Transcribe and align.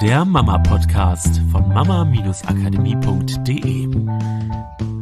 der 0.00 0.24
Mama-Podcast 0.24 1.42
von 1.52 1.68
mama-akademie.de. 1.68 3.86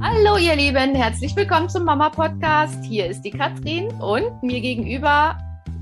Hallo 0.02 0.36
ihr 0.38 0.56
Lieben, 0.56 0.96
herzlich 0.96 1.36
willkommen 1.36 1.68
zum 1.68 1.84
Mama-Podcast. 1.84 2.84
Hier 2.84 3.06
ist 3.06 3.22
die 3.22 3.30
Katrin 3.30 3.92
und 4.00 4.42
mir 4.42 4.60
gegenüber, 4.60 5.38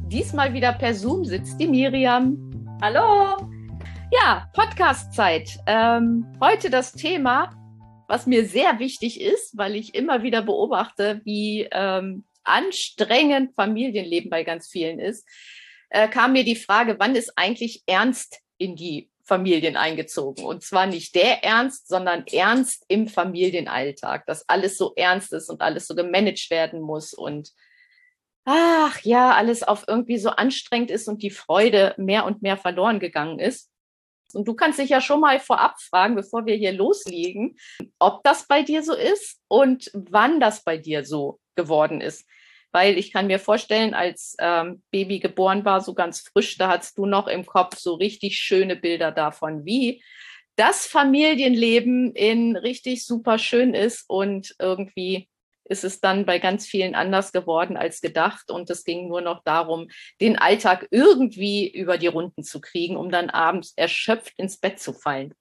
diesmal 0.09 0.53
wieder 0.53 0.75
per 0.75 0.95
Zoom, 0.95 1.25
sitzt 1.25 1.59
die 1.59 1.67
Miriam. 1.67 2.37
Hallo! 2.83 3.39
Ja, 4.13 4.51
Podcast-Zeit. 4.53 5.61
Ähm, 5.67 6.27
heute 6.39 6.69
das 6.69 6.93
Thema, 6.93 7.49
was 8.09 8.27
mir 8.27 8.45
sehr 8.45 8.79
wichtig 8.79 9.23
ist, 9.23 9.57
weil 9.57 9.77
ich 9.77 9.95
immer 9.95 10.25
wieder 10.25 10.43
beobachte, 10.43 11.23
wie 11.25 11.67
ähm, 11.73 12.25
anstrengend 12.45 13.55
Familienleben 13.55 14.29
bei 14.29 14.45
ganz 14.45 14.69
vielen 14.69 14.99
ist, 14.99 15.27
äh, 15.89 16.07
kam 16.07 16.35
mir 16.35 16.45
die 16.45 16.57
Frage, 16.57 16.97
wann 16.99 17.17
ist 17.17 17.33
eigentlich 17.39 17.83
Ernst 17.87 18.43
in 18.59 18.77
die 18.77 19.11
Familien 19.25 19.77
eingezogen? 19.77 20.45
Und 20.45 20.63
zwar 20.63 20.87
nicht 20.87 21.15
der 21.15 21.45
Ernst, 21.45 21.89
sondern 21.89 22.27
Ernst 22.27 22.85
im 22.89 23.09
Familienalltag, 23.09 24.27
dass 24.27 24.49
alles 24.49 24.79
so 24.79 24.93
ernst 24.97 25.33
ist 25.33 25.51
und 25.51 25.61
alles 25.61 25.87
so 25.87 25.95
gemanagt 25.95 26.51
werden 26.51 26.81
muss 26.81 27.13
und 27.13 27.51
ach 28.45 29.01
ja, 29.03 29.33
alles 29.35 29.63
auf 29.63 29.85
irgendwie 29.89 30.19
so 30.19 30.31
anstrengend 30.31 30.91
ist 30.91 31.09
und 31.09 31.23
die 31.23 31.31
Freude 31.31 31.95
mehr 31.99 32.25
und 32.25 32.43
mehr 32.43 32.57
verloren 32.57 33.01
gegangen 33.01 33.41
ist. 33.41 33.71
Und 34.33 34.47
du 34.49 34.55
kannst 34.55 34.79
dich 34.79 34.91
ja 34.91 35.01
schon 35.01 35.21
mal 35.21 35.41
vorab 35.41 35.81
fragen, 35.81 36.15
bevor 36.15 36.47
wir 36.47 36.55
hier 36.57 36.73
loslegen, 36.73 37.57
ob 37.99 38.23
das 38.25 38.47
bei 38.47 38.63
dir 38.63 38.83
so 38.83 38.95
ist 38.95 39.41
und 39.49 39.91
wann 39.95 40.41
das 40.41 40.63
bei 40.63 40.79
dir 40.79 41.05
so 41.05 41.41
geworden 41.55 42.01
ist 42.01 42.25
weil 42.77 42.99
ich 42.99 43.11
kann 43.11 43.27
mir 43.27 43.39
vorstellen, 43.39 43.95
als 43.95 44.37
ähm, 44.39 44.83
Baby 44.91 45.19
geboren 45.19 45.65
war, 45.65 45.81
so 45.81 45.95
ganz 45.95 46.21
frisch, 46.21 46.59
da 46.59 46.69
hattest 46.69 46.99
du 46.99 47.07
noch 47.07 47.27
im 47.27 47.47
Kopf 47.47 47.79
so 47.79 47.95
richtig 47.95 48.37
schöne 48.37 48.77
Bilder 48.77 49.13
davon, 49.13 49.65
wie 49.65 50.03
das 50.57 50.87
Familienleben 50.87 52.13
in 52.13 52.55
richtig 52.55 53.07
super 53.07 53.39
schön 53.39 53.73
ist 53.73 54.05
und 54.11 54.55
irgendwie 54.59 55.27
ist 55.65 55.85
es 55.85 56.03
dann 56.03 56.27
bei 56.27 56.39
ganz 56.39 56.67
vielen 56.67 56.95
anders 56.95 57.33
geworden 57.33 57.79
als 57.79 58.03
gedacht 58.03 58.51
und 58.51 58.69
es 58.69 58.85
ging 58.85 59.09
nur 59.09 59.23
noch 59.23 59.43
darum, 59.43 59.89
den 60.21 60.37
Alltag 60.37 60.87
irgendwie 60.91 61.67
über 61.67 61.97
die 61.97 62.09
Runden 62.09 62.45
zu 62.45 62.61
kriegen, 62.61 62.99
um 62.99 63.11
dann 63.11 63.31
abends 63.31 63.73
erschöpft 63.75 64.39
ins 64.39 64.59
Bett 64.59 64.81
zu 64.81 64.93
fallen. 64.93 65.33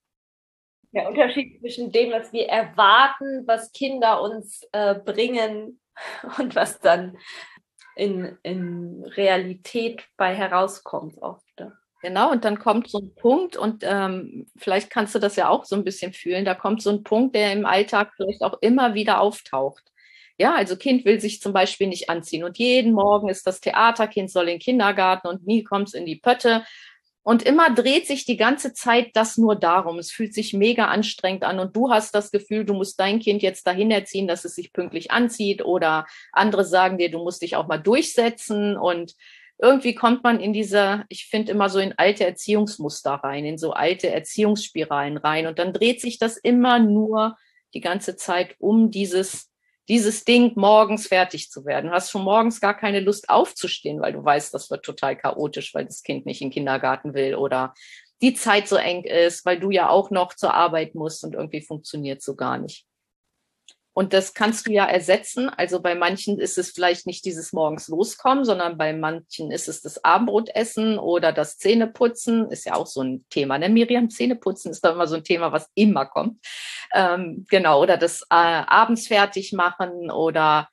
Der 0.93 1.09
Unterschied 1.09 1.59
zwischen 1.59 1.91
dem, 1.91 2.11
was 2.11 2.31
wir 2.31 2.47
erwarten, 2.47 3.45
was 3.45 3.73
Kinder 3.73 4.21
uns 4.21 4.65
äh, 4.71 4.95
bringen 4.95 5.81
und 6.37 6.55
was 6.55 6.79
dann 6.79 7.17
in, 7.95 8.37
in 8.43 9.03
Realität 9.15 10.05
bei 10.17 10.35
herauskommt 10.35 11.17
oft. 11.21 11.43
Genau, 12.01 12.31
und 12.31 12.45
dann 12.45 12.59
kommt 12.59 12.89
so 12.89 12.99
ein 12.99 13.15
Punkt, 13.15 13.57
und 13.57 13.83
ähm, 13.83 14.45
vielleicht 14.57 14.91
kannst 14.91 15.15
du 15.15 15.19
das 15.19 15.35
ja 15.37 15.49
auch 15.49 15.65
so 15.65 15.75
ein 15.75 15.83
bisschen 15.83 16.13
fühlen, 16.13 16.45
da 16.45 16.53
kommt 16.53 16.81
so 16.83 16.91
ein 16.91 17.03
Punkt, 17.03 17.35
der 17.35 17.51
im 17.53 17.65
Alltag 17.65 18.11
vielleicht 18.15 18.43
auch 18.43 18.57
immer 18.61 18.93
wieder 18.93 19.21
auftaucht. 19.21 19.83
Ja, 20.37 20.53
also 20.53 20.75
Kind 20.75 21.05
will 21.05 21.19
sich 21.19 21.41
zum 21.41 21.53
Beispiel 21.53 21.87
nicht 21.87 22.09
anziehen 22.09 22.43
und 22.43 22.57
jeden 22.57 22.91
Morgen 22.93 23.29
ist 23.29 23.47
das 23.47 23.61
Theater, 23.61 24.07
Kind 24.07 24.29
soll 24.29 24.43
in 24.43 24.55
den 24.55 24.59
Kindergarten 24.59 25.27
und 25.27 25.47
nie 25.47 25.63
kommt 25.63 25.87
es 25.87 25.93
in 25.93 26.05
die 26.05 26.17
Pötte 26.17 26.65
und 27.27 27.41
immer 27.41 27.73
dreht 27.73 28.05
sich 28.05 28.25
die 28.25 28.37
ganze 28.37 28.73
Zeit 28.73 29.09
das 29.15 29.35
nur 29.35 29.55
darum. 29.55 29.97
Es 29.97 30.11
fühlt 30.11 30.35
sich 30.35 30.53
mega 30.53 30.89
anstrengend 30.89 31.43
an. 31.43 31.57
Und 31.57 31.75
du 31.75 31.89
hast 31.89 32.13
das 32.13 32.29
Gefühl, 32.29 32.65
du 32.65 32.75
musst 32.75 32.99
dein 32.99 33.19
Kind 33.19 33.41
jetzt 33.41 33.65
dahin 33.65 33.89
erziehen, 33.89 34.27
dass 34.27 34.45
es 34.45 34.53
sich 34.53 34.71
pünktlich 34.71 35.09
anzieht. 35.09 35.65
Oder 35.65 36.05
andere 36.31 36.63
sagen 36.63 36.99
dir, 36.99 37.09
du 37.09 37.17
musst 37.17 37.41
dich 37.41 37.55
auch 37.55 37.65
mal 37.65 37.79
durchsetzen. 37.79 38.77
Und 38.77 39.15
irgendwie 39.57 39.95
kommt 39.95 40.23
man 40.23 40.39
in 40.39 40.53
diese, 40.53 41.03
ich 41.09 41.25
finde 41.25 41.51
immer 41.51 41.67
so 41.67 41.79
in 41.79 41.95
alte 41.97 42.25
Erziehungsmuster 42.25 43.13
rein, 43.13 43.43
in 43.43 43.57
so 43.57 43.71
alte 43.71 44.11
Erziehungsspiralen 44.11 45.17
rein. 45.17 45.47
Und 45.47 45.57
dann 45.57 45.73
dreht 45.73 46.01
sich 46.01 46.19
das 46.19 46.37
immer 46.37 46.77
nur 46.77 47.37
die 47.73 47.81
ganze 47.81 48.15
Zeit 48.17 48.53
um 48.59 48.91
dieses 48.91 49.49
dieses 49.87 50.23
Ding 50.25 50.53
morgens 50.55 51.07
fertig 51.07 51.51
zu 51.51 51.65
werden. 51.65 51.87
Du 51.89 51.93
hast 51.93 52.11
schon 52.11 52.23
morgens 52.23 52.59
gar 52.59 52.75
keine 52.75 52.99
Lust 52.99 53.29
aufzustehen, 53.29 54.01
weil 54.01 54.13
du 54.13 54.23
weißt, 54.23 54.53
das 54.53 54.71
wird 54.71 54.83
total 54.83 55.15
chaotisch, 55.15 55.73
weil 55.75 55.85
das 55.85 56.03
Kind 56.03 56.25
nicht 56.25 56.41
in 56.41 56.49
den 56.49 56.53
Kindergarten 56.53 57.13
will 57.13 57.35
oder 57.35 57.73
die 58.21 58.33
Zeit 58.33 58.67
so 58.67 58.77
eng 58.77 59.03
ist, 59.03 59.45
weil 59.45 59.59
du 59.59 59.71
ja 59.71 59.89
auch 59.89 60.09
noch 60.09 60.33
zur 60.33 60.53
Arbeit 60.53 60.95
musst 60.95 61.23
und 61.23 61.35
irgendwie 61.35 61.61
funktioniert 61.61 62.21
so 62.21 62.35
gar 62.35 62.57
nicht. 62.57 62.85
Und 63.97 64.11
das 64.11 64.33
kannst 64.33 64.67
du 64.67 64.73
ja 64.73 64.85
ersetzen. 64.85 65.47
Also 65.47 65.81
bei 65.81 65.95
manchen 65.95 66.37
ist 66.37 66.57
es 66.57 66.71
vielleicht 66.71 67.07
nicht 67.07 67.23
dieses 67.23 67.53
morgens 67.53 67.87
loskommen, 67.87 68.43
sondern 68.43 68.77
bei 68.77 68.91
manchen 68.91 69.51
ist 69.51 69.69
es 69.69 69.81
das 69.81 70.03
Abendbrotessen 70.03 70.99
oder 70.99 71.31
das 71.31 71.57
Zähneputzen. 71.57 72.51
Ist 72.51 72.65
ja 72.65 72.75
auch 72.75 72.87
so 72.87 73.01
ein 73.01 73.25
Thema. 73.29 73.57
Ne? 73.57 73.69
Miriam, 73.69 74.09
Zähneputzen 74.09 74.71
ist 74.71 74.81
da 74.81 74.91
immer 74.91 75.07
so 75.07 75.15
ein 75.15 75.23
Thema, 75.23 75.53
was 75.53 75.69
immer 75.75 76.05
kommt. 76.05 76.45
Ähm, 76.93 77.45
genau. 77.49 77.81
Oder 77.81 77.95
das 77.95 78.23
äh, 78.23 78.35
abends 78.35 79.07
fertig 79.07 79.53
machen 79.53 80.11
oder 80.11 80.67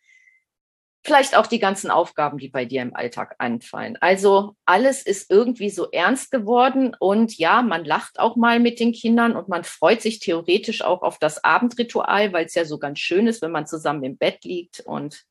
vielleicht 1.05 1.37
auch 1.37 1.47
die 1.47 1.59
ganzen 1.59 1.91
Aufgaben, 1.91 2.39
die 2.39 2.49
bei 2.49 2.65
dir 2.65 2.83
im 2.83 2.95
Alltag 2.95 3.35
anfallen. 3.39 3.99
Also 4.01 4.55
alles 4.65 5.03
ist 5.03 5.31
irgendwie 5.31 5.71
so 5.71 5.91
ernst 5.91 6.31
geworden 6.31 6.97
und 6.99 7.37
ja, 7.39 7.63
man 7.63 7.85
lacht 7.85 8.21
auch 8.21 8.37
mal 8.37 8.61
mit 8.61 8.79
den 8.79 8.93
Kindern 8.93 9.35
und 9.35 9.49
man 9.49 9.65
freut 9.65 10.01
sich 10.01 10.21
theoretisch 10.21 10.83
auch 10.83 11.03
auf 11.03 11.19
das 11.19 11.43
Abendritual, 11.43 12.33
weil 12.33 12.47
es 12.47 12.55
ja 12.55 12.65
so 12.65 12.79
ganz 12.79 13.01
schön 13.01 13.27
ist, 13.27 13.43
wenn 13.43 13.51
man 13.51 13.67
zusammen 13.67 14.05
im 14.05 14.17
Bett 14.17 14.45
liegt 14.45 14.81
und 14.81 15.25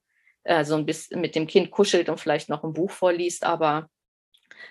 äh, 0.44 0.66
so 0.66 0.76
ein 0.76 0.86
bisschen 0.86 1.22
mit 1.22 1.36
dem 1.36 1.48
Kind 1.48 1.72
kuschelt 1.72 2.10
und 2.10 2.20
vielleicht 2.20 2.50
noch 2.50 2.64
ein 2.64 2.74
Buch 2.74 2.92
vorliest. 2.92 3.46
Aber 3.46 3.90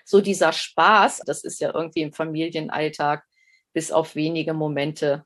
so 0.05 0.21
dieser 0.21 0.53
Spaß, 0.53 1.21
das 1.25 1.43
ist 1.43 1.59
ja 1.61 1.73
irgendwie 1.73 2.01
im 2.01 2.13
Familienalltag 2.13 3.23
bis 3.73 3.91
auf 3.91 4.15
wenige 4.15 4.53
Momente 4.53 5.25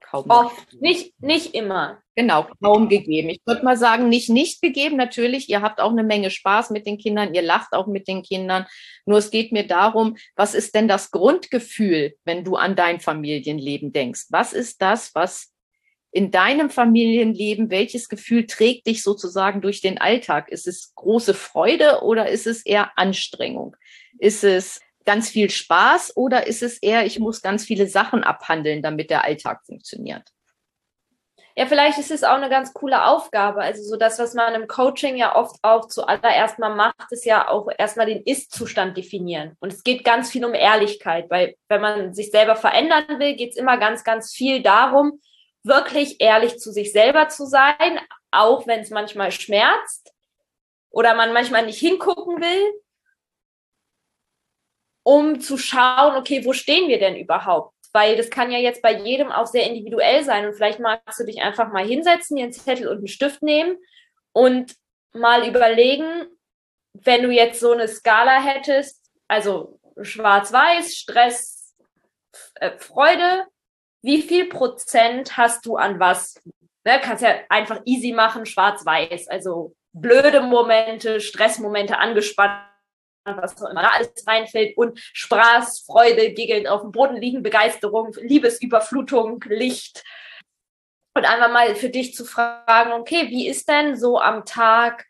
kaum. 0.00 0.30
Oft, 0.30 0.80
nicht, 0.80 1.20
nicht 1.20 1.54
immer. 1.54 2.02
Genau, 2.16 2.46
kaum 2.62 2.88
gegeben. 2.88 3.30
Ich 3.30 3.40
würde 3.44 3.64
mal 3.64 3.76
sagen, 3.76 4.08
nicht 4.08 4.28
nicht 4.28 4.62
gegeben. 4.62 4.96
Natürlich, 4.96 5.48
ihr 5.48 5.62
habt 5.62 5.80
auch 5.80 5.90
eine 5.90 6.04
Menge 6.04 6.30
Spaß 6.30 6.70
mit 6.70 6.86
den 6.86 6.98
Kindern, 6.98 7.34
ihr 7.34 7.42
lacht 7.42 7.72
auch 7.72 7.88
mit 7.88 8.06
den 8.06 8.22
Kindern. 8.22 8.66
Nur 9.04 9.18
es 9.18 9.30
geht 9.30 9.50
mir 9.50 9.66
darum, 9.66 10.16
was 10.36 10.54
ist 10.54 10.74
denn 10.74 10.86
das 10.86 11.10
Grundgefühl, 11.10 12.14
wenn 12.24 12.44
du 12.44 12.54
an 12.56 12.76
dein 12.76 13.00
Familienleben 13.00 13.92
denkst? 13.92 14.26
Was 14.30 14.52
ist 14.52 14.80
das, 14.80 15.14
was 15.14 15.52
in 16.12 16.30
deinem 16.30 16.70
Familienleben, 16.70 17.70
welches 17.70 18.08
Gefühl 18.08 18.46
trägt 18.46 18.86
dich 18.86 19.02
sozusagen 19.02 19.60
durch 19.60 19.80
den 19.80 19.98
Alltag? 19.98 20.48
Ist 20.48 20.68
es 20.68 20.94
große 20.94 21.34
Freude 21.34 22.02
oder 22.02 22.28
ist 22.28 22.46
es 22.46 22.64
eher 22.64 22.96
Anstrengung? 22.96 23.76
Ist 24.18 24.44
es 24.44 24.80
ganz 25.04 25.28
viel 25.28 25.50
Spaß 25.50 26.16
oder 26.16 26.46
ist 26.46 26.62
es 26.62 26.78
eher, 26.78 27.04
ich 27.06 27.18
muss 27.18 27.42
ganz 27.42 27.64
viele 27.64 27.86
Sachen 27.86 28.24
abhandeln, 28.24 28.82
damit 28.82 29.10
der 29.10 29.24
Alltag 29.24 29.64
funktioniert? 29.64 30.22
Ja, 31.56 31.66
vielleicht 31.66 31.98
ist 31.98 32.10
es 32.10 32.24
auch 32.24 32.34
eine 32.34 32.50
ganz 32.50 32.74
coole 32.74 33.04
Aufgabe. 33.04 33.60
Also 33.60 33.84
so 33.84 33.96
das, 33.96 34.18
was 34.18 34.34
man 34.34 34.54
im 34.54 34.66
Coaching 34.66 35.16
ja 35.16 35.36
oft 35.36 35.56
auch 35.62 35.86
zuallererst 35.86 36.58
mal 36.58 36.74
macht, 36.74 37.12
ist 37.12 37.24
ja 37.24 37.48
auch 37.48 37.68
erstmal 37.78 38.06
den 38.06 38.24
Ist-Zustand 38.24 38.96
definieren. 38.96 39.56
Und 39.60 39.72
es 39.72 39.84
geht 39.84 40.04
ganz 40.04 40.30
viel 40.32 40.44
um 40.44 40.52
Ehrlichkeit, 40.52 41.30
weil 41.30 41.54
wenn 41.68 41.80
man 41.80 42.12
sich 42.12 42.32
selber 42.32 42.56
verändern 42.56 43.20
will, 43.20 43.36
geht 43.36 43.50
es 43.50 43.56
immer 43.56 43.76
ganz, 43.78 44.02
ganz 44.02 44.32
viel 44.32 44.62
darum, 44.62 45.20
wirklich 45.62 46.20
ehrlich 46.20 46.58
zu 46.58 46.72
sich 46.72 46.90
selber 46.90 47.28
zu 47.28 47.46
sein, 47.46 48.00
auch 48.32 48.66
wenn 48.66 48.80
es 48.80 48.90
manchmal 48.90 49.30
schmerzt 49.30 50.12
oder 50.90 51.14
man 51.14 51.32
manchmal 51.32 51.64
nicht 51.66 51.78
hingucken 51.78 52.40
will 52.40 52.83
um 55.04 55.38
zu 55.38 55.56
schauen, 55.56 56.16
okay, 56.16 56.44
wo 56.44 56.52
stehen 56.52 56.88
wir 56.88 56.98
denn 56.98 57.14
überhaupt? 57.14 57.72
Weil 57.92 58.16
das 58.16 58.30
kann 58.30 58.50
ja 58.50 58.58
jetzt 58.58 58.82
bei 58.82 58.92
jedem 58.92 59.30
auch 59.30 59.46
sehr 59.46 59.66
individuell 59.66 60.24
sein. 60.24 60.46
Und 60.46 60.54
vielleicht 60.54 60.80
magst 60.80 61.20
du 61.20 61.24
dich 61.24 61.40
einfach 61.42 61.70
mal 61.70 61.86
hinsetzen, 61.86 62.36
dir 62.36 62.44
einen 62.44 62.52
Zettel 62.52 62.88
und 62.88 62.98
einen 62.98 63.06
Stift 63.06 63.42
nehmen 63.42 63.76
und 64.32 64.74
mal 65.12 65.46
überlegen, 65.46 66.26
wenn 66.94 67.22
du 67.22 67.30
jetzt 67.30 67.60
so 67.60 67.72
eine 67.72 67.86
Skala 67.86 68.42
hättest, 68.42 69.10
also 69.28 69.78
schwarz-weiß, 70.00 70.96
Stress, 70.96 71.76
äh, 72.56 72.76
Freude, 72.78 73.44
wie 74.02 74.22
viel 74.22 74.46
Prozent 74.46 75.36
hast 75.36 75.66
du 75.66 75.76
an 75.76 76.00
was? 76.00 76.40
Ne, 76.84 77.00
kannst 77.00 77.22
ja 77.22 77.36
einfach 77.48 77.80
easy 77.84 78.12
machen, 78.12 78.44
schwarz-weiß. 78.44 79.28
Also 79.28 79.74
blöde 79.92 80.40
Momente, 80.40 81.20
Stressmomente, 81.20 81.98
angespannt 81.98 82.73
was 83.24 83.62
auch 83.62 83.70
immer 83.70 83.82
da 83.82 83.88
alles 83.88 84.12
reinfällt 84.26 84.76
und 84.76 84.98
Spaß, 84.98 85.84
Freude, 85.86 86.32
Giggeln 86.32 86.66
auf 86.66 86.82
dem 86.82 86.92
Boden 86.92 87.16
liegen, 87.16 87.42
Begeisterung, 87.42 88.14
Liebesüberflutung, 88.20 89.42
Licht. 89.48 90.04
Und 91.16 91.24
einfach 91.24 91.52
mal 91.52 91.74
für 91.76 91.90
dich 91.90 92.14
zu 92.14 92.24
fragen, 92.24 92.92
okay, 92.92 93.28
wie 93.28 93.48
ist 93.48 93.68
denn 93.68 93.96
so 93.96 94.18
am 94.18 94.44
Tag 94.44 95.06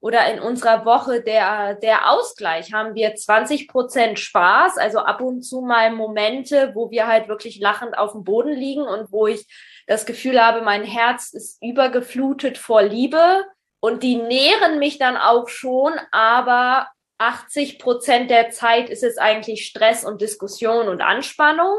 oder 0.00 0.32
in 0.32 0.38
unserer 0.38 0.84
Woche 0.84 1.20
der, 1.20 1.74
der 1.74 2.12
Ausgleich? 2.12 2.72
Haben 2.72 2.94
wir 2.94 3.16
20 3.16 3.66
Prozent 3.66 4.20
Spaß, 4.20 4.78
also 4.78 5.00
ab 5.00 5.20
und 5.20 5.42
zu 5.42 5.60
mal 5.60 5.90
Momente, 5.90 6.72
wo 6.74 6.90
wir 6.90 7.08
halt 7.08 7.28
wirklich 7.28 7.58
lachend 7.58 7.98
auf 7.98 8.12
dem 8.12 8.22
Boden 8.22 8.52
liegen 8.52 8.82
und 8.82 9.10
wo 9.10 9.26
ich 9.26 9.46
das 9.88 10.06
Gefühl 10.06 10.40
habe, 10.40 10.62
mein 10.62 10.84
Herz 10.84 11.32
ist 11.32 11.60
übergeflutet 11.60 12.56
vor 12.56 12.82
Liebe 12.82 13.44
und 13.80 14.04
die 14.04 14.16
nähren 14.16 14.78
mich 14.78 14.98
dann 14.98 15.16
auch 15.16 15.48
schon, 15.48 15.92
aber 16.12 16.88
80 17.18 17.78
Prozent 17.78 18.30
der 18.30 18.50
Zeit 18.50 18.88
ist 18.88 19.02
es 19.02 19.18
eigentlich 19.18 19.66
Stress 19.66 20.04
und 20.04 20.20
Diskussion 20.20 20.88
und 20.88 21.00
Anspannung. 21.00 21.76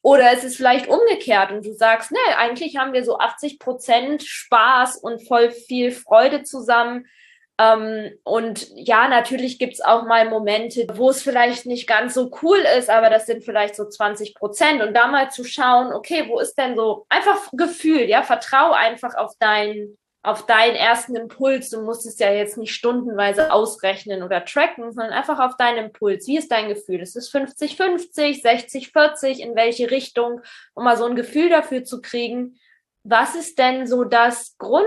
Oder 0.00 0.32
es 0.32 0.44
ist 0.44 0.56
vielleicht 0.56 0.88
umgekehrt 0.88 1.50
und 1.50 1.66
du 1.66 1.72
sagst, 1.72 2.12
nee, 2.12 2.34
eigentlich 2.36 2.76
haben 2.76 2.92
wir 2.92 3.04
so 3.04 3.18
80 3.18 3.58
Prozent 3.58 4.22
Spaß 4.22 4.96
und 4.98 5.26
voll 5.26 5.50
viel 5.50 5.90
Freude 5.90 6.44
zusammen. 6.44 7.06
Ähm, 7.58 8.12
und 8.22 8.68
ja, 8.74 9.08
natürlich 9.08 9.58
gibt's 9.58 9.80
auch 9.80 10.04
mal 10.04 10.28
Momente, 10.28 10.86
wo 10.94 11.10
es 11.10 11.22
vielleicht 11.22 11.66
nicht 11.66 11.88
ganz 11.88 12.14
so 12.14 12.30
cool 12.42 12.58
ist, 12.78 12.90
aber 12.90 13.10
das 13.10 13.26
sind 13.26 13.44
vielleicht 13.44 13.74
so 13.74 13.88
20 13.88 14.34
Prozent. 14.34 14.82
Und 14.82 14.94
da 14.94 15.08
mal 15.08 15.30
zu 15.30 15.42
schauen, 15.42 15.92
okay, 15.92 16.26
wo 16.28 16.38
ist 16.38 16.54
denn 16.56 16.76
so 16.76 17.06
einfach 17.08 17.48
Gefühl, 17.52 18.02
ja, 18.02 18.22
vertrau 18.22 18.72
einfach 18.72 19.14
auf 19.16 19.32
dein 19.40 19.96
auf 20.26 20.44
deinen 20.44 20.74
ersten 20.74 21.14
Impuls. 21.14 21.70
Du 21.70 21.82
musst 21.82 22.04
es 22.04 22.18
ja 22.18 22.32
jetzt 22.32 22.58
nicht 22.58 22.74
stundenweise 22.74 23.52
ausrechnen 23.52 24.24
oder 24.24 24.44
tracken, 24.44 24.90
sondern 24.92 25.12
einfach 25.12 25.38
auf 25.38 25.56
deinen 25.56 25.86
Impuls. 25.86 26.26
Wie 26.26 26.36
ist 26.36 26.50
dein 26.50 26.68
Gefühl? 26.68 27.00
Ist 27.00 27.14
es 27.14 27.32
50-50, 27.32 28.42
60-40, 28.42 29.38
in 29.38 29.54
welche 29.54 29.88
Richtung, 29.88 30.40
um 30.74 30.82
mal 30.82 30.96
so 30.96 31.04
ein 31.04 31.14
Gefühl 31.14 31.48
dafür 31.48 31.84
zu 31.84 32.00
kriegen. 32.00 32.58
Was 33.04 33.36
ist 33.36 33.60
denn 33.60 33.86
so 33.86 34.02
das 34.02 34.58
Grund, 34.58 34.84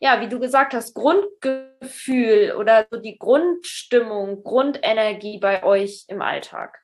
ja, 0.00 0.20
wie 0.20 0.28
du 0.28 0.40
gesagt 0.40 0.74
hast, 0.74 0.94
Grundgefühl 0.94 2.56
oder 2.58 2.88
so 2.90 2.96
die 2.98 3.18
Grundstimmung, 3.18 4.42
Grundenergie 4.42 5.38
bei 5.38 5.62
euch 5.62 6.06
im 6.08 6.22
Alltag? 6.22 6.80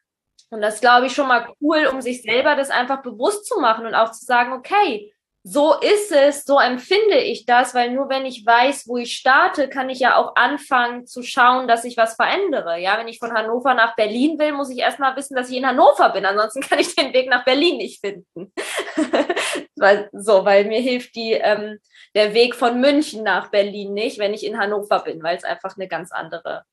Und 0.51 0.61
das 0.61 0.81
glaube 0.81 1.07
ich 1.07 1.15
schon 1.15 1.27
mal 1.27 1.53
cool, 1.61 1.89
um 1.93 2.01
sich 2.01 2.23
selber 2.23 2.55
das 2.55 2.71
einfach 2.71 3.03
bewusst 3.03 3.47
zu 3.47 3.59
machen 3.59 3.87
und 3.87 3.97
auch 3.97 4.13
zu 4.13 4.25
sagen, 4.25 4.53
okay, 4.53 5.13
so 5.45 5.75
ist 5.81 6.13
es, 6.13 6.45
so 6.45 6.61
empfinde 6.61 7.19
ich 7.19 7.47
das, 7.47 7.75
weil 7.75 7.91
nur 7.91 8.09
wenn 8.09 8.25
ich 8.27 8.47
weiß, 8.47 8.87
wo 8.87 8.97
ich 8.97 9.17
starte, 9.17 9.69
kann 9.69 9.91
ich 9.91 9.99
ja 9.99 10.17
auch 10.17 10.37
anfangen 10.37 11.05
zu 11.05 11.25
schauen, 11.25 11.67
dass 11.67 11.85
ich 11.85 11.97
was 11.97 12.15
verändere. 12.15 12.79
Ja, 12.79 12.97
wenn 12.97 13.09
ich 13.09 13.19
von 13.19 13.33
Hannover 13.33 13.75
nach 13.75 13.97
Berlin 13.97 14.39
will, 14.39 14.53
muss 14.53 14.71
ich 14.71 14.79
erstmal 14.79 15.17
wissen, 15.17 15.35
dass 15.35 15.51
ich 15.51 15.57
in 15.57 15.67
Hannover 15.67 16.11
bin. 16.11 16.25
Ansonsten 16.25 16.61
kann 16.69 16.79
ich 16.79 16.95
den 16.95 17.13
Weg 17.13 17.29
nach 17.29 17.45
Berlin 17.45 17.79
nicht 17.79 18.01
finden. 18.01 18.53
so, 20.13 20.45
weil 20.45 20.67
mir 20.67 20.81
hilft 20.81 21.17
die, 21.17 21.33
ähm, 21.33 21.81
der 22.15 22.35
Weg 22.35 22.55
von 22.55 22.81
München 22.81 23.25
nach 23.25 23.51
Berlin 23.51 23.95
nicht, 23.95 24.19
wenn 24.19 24.35
ich 24.35 24.47
in 24.47 24.59
Hannover 24.59 25.01
bin, 25.01 25.25
weil 25.25 25.37
es 25.37 25.45
einfach 25.45 25.77
eine 25.77 25.89
ganz 25.89 26.13
andere 26.13 26.65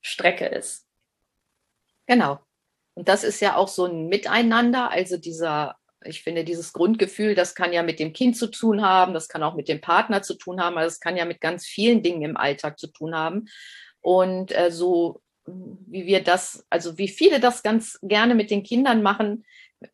Strecke 0.00 0.46
ist. 0.46 0.86
Genau. 2.06 2.38
Und 2.94 3.08
das 3.08 3.24
ist 3.24 3.40
ja 3.40 3.56
auch 3.56 3.68
so 3.68 3.84
ein 3.84 4.08
Miteinander, 4.08 4.90
also 4.90 5.18
dieser 5.18 5.76
ich 6.04 6.22
finde, 6.22 6.44
dieses 6.44 6.72
Grundgefühl, 6.72 7.34
das 7.34 7.54
kann 7.54 7.72
ja 7.72 7.82
mit 7.82 7.98
dem 8.00 8.12
Kind 8.12 8.36
zu 8.36 8.46
tun 8.46 8.82
haben, 8.82 9.14
das 9.14 9.28
kann 9.28 9.42
auch 9.42 9.54
mit 9.54 9.68
dem 9.68 9.80
Partner 9.80 10.22
zu 10.22 10.34
tun 10.34 10.60
haben, 10.60 10.78
also 10.78 10.88
es 10.88 11.00
kann 11.00 11.16
ja 11.16 11.24
mit 11.24 11.40
ganz 11.40 11.66
vielen 11.66 12.02
Dingen 12.02 12.22
im 12.22 12.36
Alltag 12.36 12.78
zu 12.78 12.86
tun 12.86 13.14
haben. 13.14 13.46
Und 14.00 14.56
äh, 14.56 14.70
so 14.70 15.20
wie 15.46 16.06
wir 16.06 16.22
das, 16.22 16.64
also 16.70 16.98
wie 16.98 17.08
viele 17.08 17.40
das 17.40 17.62
ganz 17.62 17.98
gerne 18.02 18.34
mit 18.34 18.50
den 18.50 18.62
Kindern 18.62 19.02
machen, 19.02 19.44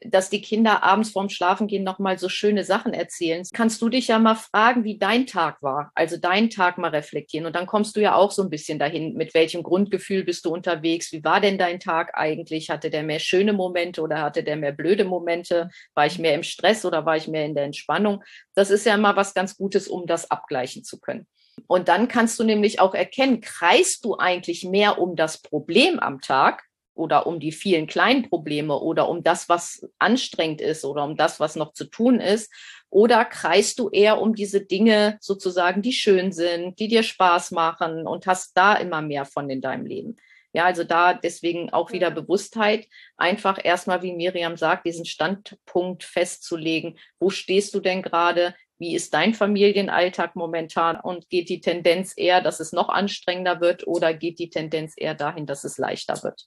dass 0.00 0.31
die 0.31 0.43
Kinder 0.43 0.83
abends 0.83 1.11
vorm 1.11 1.29
Schlafengehen 1.29 1.85
nochmal 1.85 2.19
so 2.19 2.29
schöne 2.29 2.65
Sachen 2.65 2.93
erzählen. 2.93 3.44
Kannst 3.53 3.81
du 3.81 3.88
dich 3.88 4.09
ja 4.09 4.19
mal 4.19 4.35
fragen, 4.35 4.85
wie 4.85 4.99
dein 4.99 5.27
Tag 5.27 5.62
war, 5.62 5.93
also 5.94 6.17
deinen 6.17 6.50
Tag 6.50 6.79
mal 6.79 6.91
reflektieren. 6.91 7.47
Und 7.47 7.55
dann 7.55 7.67
kommst 7.67 7.97
du 7.97 8.00
ja 8.00 8.15
auch 8.15 8.31
so 8.31 8.43
ein 8.43 8.50
bisschen 8.50 8.79
dahin, 8.79 9.15
mit 9.15 9.35
welchem 9.35 9.62
Grundgefühl 9.62 10.25
bist 10.25 10.44
du 10.44 10.53
unterwegs, 10.53 11.12
wie 11.12 11.23
war 11.25 11.41
denn 11.41 11.59
dein 11.59 11.81
Tag 11.81 12.12
eigentlich? 12.15 12.71
Hatte 12.71 12.91
der 12.91 13.03
mehr 13.03 13.21
schöne 13.21 13.53
Momente 13.53 14.03
oder 14.03 14.21
hatte 14.21 14.43
der 14.43 14.56
mehr 14.56 14.73
blöde 14.73 15.05
Momente? 15.05 15.71
War 15.94 16.06
ich 16.06 16.19
mehr 16.19 16.35
im 16.35 16.43
Stress 16.43 16.85
oder 16.85 17.06
war 17.06 17.17
ich 17.17 17.29
mehr 17.29 17.44
in 17.44 17.55
der 17.55 17.65
Entspannung? 17.65 18.25
Das 18.55 18.71
ist 18.71 18.87
ja 18.87 18.94
immer 18.94 19.17
was 19.17 19.35
ganz 19.35 19.56
Gutes, 19.56 19.88
um 19.88 20.06
das 20.06 20.31
abgleichen 20.31 20.83
zu 20.83 20.99
können. 20.99 21.27
Und 21.67 21.88
dann 21.88 22.09
kannst 22.09 22.38
du 22.38 22.44
nämlich 22.44 22.81
auch 22.81 22.94
erkennen, 22.94 23.41
kreist 23.41 24.05
du 24.05 24.17
eigentlich 24.19 24.65
mehr 24.65 24.99
um 24.99 25.17
das 25.17 25.41
Problem 25.41 25.99
am 25.99 26.21
Tag 26.21 26.65
oder 26.97 27.27
um 27.27 27.39
die 27.39 27.53
vielen 27.53 27.87
kleinen 27.87 28.29
Probleme 28.29 28.79
oder 28.79 29.09
um 29.09 29.23
das, 29.23 29.49
was 29.49 29.87
anstrengend 29.99 30.61
ist 30.61 30.85
oder 30.85 31.05
um 31.05 31.17
das, 31.17 31.39
was 31.39 31.57
noch 31.57 31.73
zu 31.73 31.85
tun 31.85 32.21
ist? 32.21 32.53
Oder 32.91 33.25
kreist 33.25 33.79
du 33.79 33.91
eher 33.91 34.21
um 34.21 34.35
diese 34.35 34.65
Dinge 34.65 35.19
sozusagen, 35.21 35.83
die 35.83 35.93
schön 35.93 36.33
sind, 36.33 36.79
die 36.79 36.89
dir 36.89 37.03
Spaß 37.03 37.51
machen 37.51 38.07
und 38.07 38.27
hast 38.27 38.57
da 38.57 38.75
immer 38.75 39.03
mehr 39.03 39.25
von 39.25 39.51
in 39.51 39.61
deinem 39.61 39.87
Leben? 39.87 40.17
Ja, 40.53 40.65
also 40.65 40.85
da 40.85 41.13
deswegen 41.13 41.71
auch 41.71 41.93
wieder 41.93 42.11
Bewusstheit, 42.11 42.89
einfach 43.19 43.59
erstmal, 43.63 44.01
wie 44.01 44.15
Miriam 44.15 44.57
sagt, 44.57 44.87
diesen 44.87 45.05
Standpunkt 45.05 46.03
festzulegen. 46.03 46.99
Wo 47.19 47.29
stehst 47.29 47.75
du 47.75 47.81
denn 47.81 48.01
gerade? 48.01 48.55
Wie 48.79 48.95
ist 48.95 49.13
dein 49.13 49.35
Familienalltag 49.35 50.35
momentan? 50.35 50.99
Und 50.99 51.29
geht 51.29 51.51
die 51.51 51.61
Tendenz 51.61 52.15
eher, 52.17 52.41
dass 52.41 52.61
es 52.61 52.73
noch 52.73 52.89
anstrengender 52.89 53.61
wird 53.61 53.87
oder 53.87 54.15
geht 54.15 54.39
die 54.39 54.49
Tendenz 54.49 54.95
eher 54.97 55.15
dahin, 55.15 55.45
dass 55.45 55.65
es 55.65 55.77
leichter 55.77 56.23
wird? 56.23 56.47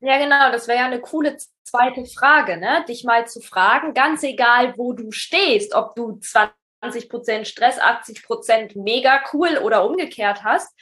Ja, 0.00 0.18
genau, 0.18 0.52
das 0.52 0.68
wäre 0.68 0.78
ja 0.78 0.86
eine 0.86 1.00
coole 1.00 1.36
zweite 1.64 2.04
Frage, 2.06 2.56
ne? 2.56 2.84
Dich 2.88 3.04
mal 3.04 3.26
zu 3.26 3.40
fragen, 3.40 3.94
ganz 3.94 4.22
egal, 4.22 4.74
wo 4.76 4.92
du 4.92 5.10
stehst, 5.10 5.74
ob 5.74 5.96
du 5.96 6.20
20 6.20 7.08
Prozent 7.08 7.48
Stress, 7.48 7.78
80 7.78 8.22
Prozent 8.22 8.76
mega 8.76 9.22
cool 9.32 9.58
oder 9.58 9.84
umgekehrt 9.84 10.44
hast, 10.44 10.72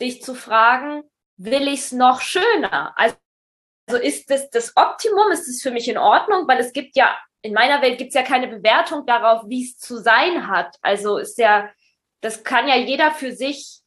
dich 0.00 0.22
zu 0.22 0.34
fragen, 0.34 1.02
will 1.38 1.66
ich 1.68 1.80
es 1.80 1.92
noch 1.92 2.20
schöner? 2.20 2.92
Also, 2.96 3.16
also 3.88 4.02
ist 4.02 4.30
das 4.30 4.50
das 4.50 4.76
Optimum? 4.76 5.30
Ist 5.32 5.48
es 5.48 5.62
für 5.62 5.70
mich 5.70 5.88
in 5.88 5.96
Ordnung? 5.96 6.46
Weil 6.46 6.58
es 6.58 6.74
gibt 6.74 6.94
ja, 6.94 7.16
in 7.40 7.54
meiner 7.54 7.80
Welt 7.80 7.96
gibt 7.96 8.08
es 8.08 8.14
ja 8.14 8.22
keine 8.22 8.48
Bewertung 8.48 9.06
darauf, 9.06 9.48
wie 9.48 9.64
es 9.64 9.78
zu 9.78 9.96
sein 9.96 10.46
hat. 10.46 10.76
Also 10.82 11.16
ist 11.16 11.38
ja, 11.38 11.70
das 12.20 12.44
kann 12.44 12.68
ja 12.68 12.76
jeder 12.76 13.12
für 13.12 13.32
sich 13.32 13.80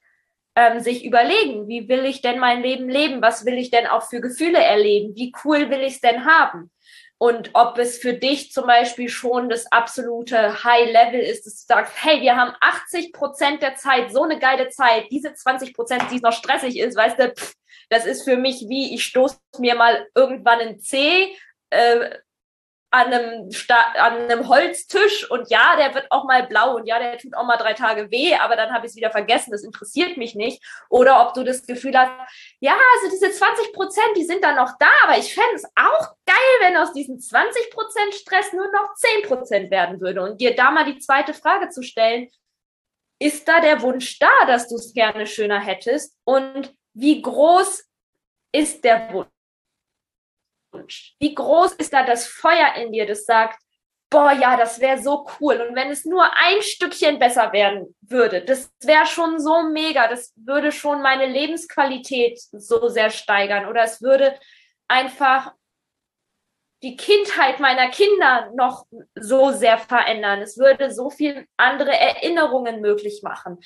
ähm, 0.56 0.80
sich 0.80 1.06
überlegen, 1.06 1.68
wie 1.68 1.88
will 1.88 2.06
ich 2.06 2.22
denn 2.22 2.40
mein 2.40 2.62
Leben 2.62 2.90
leben? 2.90 3.22
Was 3.22 3.46
will 3.46 3.58
ich 3.58 3.72
denn 3.72 3.88
auch 3.88 4.04
für 4.04 4.22
Gefühle 4.22 4.60
erleben? 4.60 5.16
Wie 5.16 5.34
cool 5.44 5.70
will 5.70 5.82
ich 5.82 5.96
es 5.96 6.02
denn 6.02 6.26
haben? 6.26 6.72
Und 7.18 7.52
ob 7.54 7.78
es 7.78 8.00
für 8.00 8.14
dich 8.14 8.52
zum 8.52 8.66
Beispiel 8.66 9.08
schon 9.08 9.48
das 9.48 9.72
absolute 9.72 10.64
High 10.64 10.88
Level 10.88 11.20
ist, 11.20 11.46
dass 11.46 11.66
du 11.66 11.74
sagst, 11.74 11.94
hey, 12.04 12.20
wir 12.20 12.36
haben 12.36 12.56
80 12.60 13.14
Prozent 13.14 13.62
der 13.62 13.76
Zeit 13.76 14.12
so 14.12 14.24
eine 14.24 14.40
geile 14.40 14.70
Zeit, 14.70 15.06
diese 15.12 15.32
20 15.32 15.76
Prozent, 15.76 16.06
die 16.12 16.20
noch 16.20 16.34
stressig 16.34 16.80
ist, 16.80 16.98
weißt 16.98 17.20
du, 17.20 17.32
pff, 17.32 17.54
das 17.90 18.08
ist 18.08 18.24
für 18.24 18.38
mich 18.38 18.66
wie, 18.68 18.96
ich 18.96 19.04
stoße 19.04 19.38
mir 19.60 19.76
mal 19.76 20.08
irgendwann 20.16 20.62
ein 20.62 20.80
C, 20.80 21.36
äh, 21.70 22.10
an 22.92 23.14
einem, 23.14 23.52
Sta 23.52 23.80
an 23.96 24.30
einem 24.30 24.50
Holztisch 24.50 25.30
und 25.32 25.50
ja, 25.50 25.78
der 25.78 25.96
wird 25.96 26.08
auch 26.12 26.26
mal 26.26 26.46
blau 26.46 26.76
und 26.76 26.86
ja, 26.86 27.00
der 27.00 27.18
tut 27.18 27.34
auch 27.36 27.46
mal 27.46 27.56
drei 27.56 27.74
Tage 27.74 28.12
weh, 28.12 28.36
aber 28.36 28.58
dann 28.58 28.74
habe 28.74 28.86
ich 28.86 28.92
es 28.92 28.96
wieder 28.98 29.12
vergessen, 29.12 29.52
das 29.52 29.64
interessiert 29.64 30.18
mich 30.18 30.36
nicht. 30.36 30.62
Oder 30.90 31.26
ob 31.26 31.34
du 31.34 31.44
das 31.44 31.66
Gefühl 31.66 31.98
hast, 31.98 32.12
ja, 32.60 32.74
also 32.96 33.10
diese 33.10 33.32
20 33.32 33.72
Prozent, 33.72 34.18
die 34.18 34.26
sind 34.26 34.44
dann 34.44 34.58
noch 34.58 34.74
da, 34.78 34.90
aber 35.06 35.18
ich 35.18 35.34
fände 35.34 35.56
es 35.56 35.64
auch 35.76 36.16
geil, 36.26 36.36
wenn 36.60 36.76
aus 36.76 36.92
diesen 36.92 37.18
20 37.18 37.72
Prozent 37.72 38.14
Stress 38.14 38.52
nur 38.52 38.70
noch 38.74 38.94
10 38.96 39.24
Prozent 39.24 39.72
werden 39.72 40.02
würde. 40.02 40.22
Und 40.22 40.42
dir 40.42 40.54
da 40.54 40.70
mal 40.70 40.84
die 40.84 41.00
zweite 41.00 41.34
Frage 41.34 41.70
zu 41.70 41.84
stellen, 41.84 42.28
ist 43.20 43.48
da 43.48 43.62
der 43.62 43.82
Wunsch 43.82 44.20
da, 44.20 44.46
dass 44.48 44.68
du 44.68 44.76
es 44.76 44.94
gerne 44.94 45.28
schöner 45.28 45.62
hättest? 45.62 46.18
Und 46.26 46.76
wie 46.94 47.22
groß 47.22 47.86
ist 48.52 48.84
der 48.84 49.14
Wunsch? 49.14 49.31
Wunsch? 50.82 51.16
Wie 51.20 51.34
groß 51.34 51.74
ist 51.74 51.94
da 51.94 52.04
das 52.06 52.28
Feuer 52.28 52.76
in 52.76 52.92
dir, 52.92 53.06
das 53.06 53.26
sagt, 53.26 53.60
boah, 54.10 54.34
ja, 54.34 54.58
das 54.58 54.80
wäre 54.82 55.02
so 55.02 55.26
cool. 55.40 55.62
Und 55.62 55.76
wenn 55.76 55.90
es 55.90 56.06
nur 56.06 56.24
ein 56.24 56.62
Stückchen 56.62 57.18
besser 57.18 57.54
werden 57.54 57.96
würde, 58.02 58.42
das 58.42 58.70
wäre 58.82 59.06
schon 59.06 59.40
so 59.40 59.64
mega, 59.64 60.08
das 60.08 60.34
würde 60.36 60.72
schon 60.72 61.02
meine 61.02 61.26
Lebensqualität 61.26 62.40
so 62.52 62.90
sehr 62.90 63.10
steigern 63.10 63.68
oder 63.68 63.84
es 63.84 64.02
würde 64.02 64.38
einfach 64.88 65.54
die 66.84 66.98
Kindheit 66.98 67.60
meiner 67.60 67.90
Kinder 67.90 68.52
noch 68.56 68.86
so 69.16 69.52
sehr 69.52 69.78
verändern. 69.78 70.42
Es 70.42 70.58
würde 70.58 70.92
so 70.92 71.10
viel 71.10 71.48
andere 71.56 71.92
Erinnerungen 71.92 72.82
möglich 72.82 73.22
machen. 73.24 73.60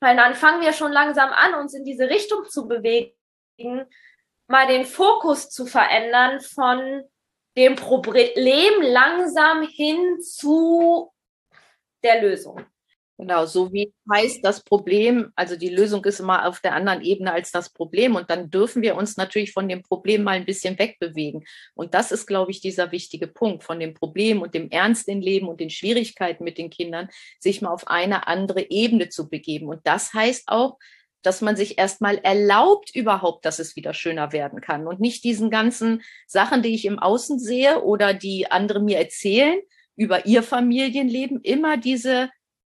Weil 0.00 0.16
dann 0.16 0.34
fangen 0.34 0.60
wir 0.60 0.72
schon 0.72 0.92
langsam 0.92 1.30
an, 1.30 1.54
uns 1.54 1.74
in 1.74 1.84
diese 1.84 2.10
Richtung 2.10 2.44
zu 2.48 2.68
bewegen, 2.68 3.14
mal 4.52 4.66
den 4.66 4.84
Fokus 4.84 5.48
zu 5.48 5.64
verändern 5.64 6.40
von 6.40 7.02
dem 7.56 7.74
Problem 7.74 8.82
langsam 8.82 9.66
hin 9.66 10.20
zu 10.20 11.10
der 12.04 12.20
Lösung. 12.20 12.60
Genau, 13.16 13.46
so 13.46 13.72
wie 13.72 13.94
heißt 14.12 14.44
das 14.44 14.62
Problem, 14.62 15.32
also 15.36 15.56
die 15.56 15.68
Lösung 15.68 16.04
ist 16.04 16.20
immer 16.20 16.46
auf 16.46 16.60
der 16.60 16.74
anderen 16.74 17.02
Ebene 17.02 17.32
als 17.32 17.50
das 17.50 17.72
Problem 17.72 18.14
und 18.14 18.28
dann 18.28 18.50
dürfen 18.50 18.82
wir 18.82 18.96
uns 18.96 19.16
natürlich 19.16 19.52
von 19.52 19.68
dem 19.68 19.82
Problem 19.82 20.22
mal 20.22 20.32
ein 20.32 20.44
bisschen 20.44 20.78
wegbewegen. 20.78 21.44
Und 21.74 21.94
das 21.94 22.10
ist, 22.12 22.26
glaube 22.26 22.50
ich, 22.50 22.60
dieser 22.60 22.92
wichtige 22.92 23.28
Punkt, 23.28 23.64
von 23.64 23.80
dem 23.80 23.94
Problem 23.94 24.42
und 24.42 24.54
dem 24.54 24.70
Ernst 24.70 25.08
im 25.08 25.20
Leben 25.20 25.48
und 25.48 25.60
den 25.60 25.70
Schwierigkeiten 25.70 26.44
mit 26.44 26.58
den 26.58 26.68
Kindern, 26.68 27.08
sich 27.38 27.62
mal 27.62 27.70
auf 27.70 27.86
eine 27.86 28.26
andere 28.26 28.68
Ebene 28.70 29.08
zu 29.08 29.30
begeben. 29.30 29.68
Und 29.68 29.86
das 29.86 30.12
heißt 30.12 30.48
auch, 30.48 30.78
dass 31.22 31.40
man 31.40 31.56
sich 31.56 31.78
erstmal 31.78 32.18
erlaubt 32.18 32.94
überhaupt, 32.94 33.44
dass 33.44 33.58
es 33.58 33.76
wieder 33.76 33.94
schöner 33.94 34.32
werden 34.32 34.60
kann 34.60 34.86
und 34.86 35.00
nicht 35.00 35.24
diesen 35.24 35.50
ganzen 35.50 36.02
Sachen, 36.26 36.62
die 36.62 36.74
ich 36.74 36.84
im 36.84 36.98
Außen 36.98 37.38
sehe 37.38 37.82
oder 37.82 38.14
die 38.14 38.50
andere 38.50 38.80
mir 38.80 38.98
erzählen 38.98 39.60
über 39.96 40.26
ihr 40.26 40.42
Familienleben, 40.42 41.40
immer 41.42 41.76
diese 41.76 42.30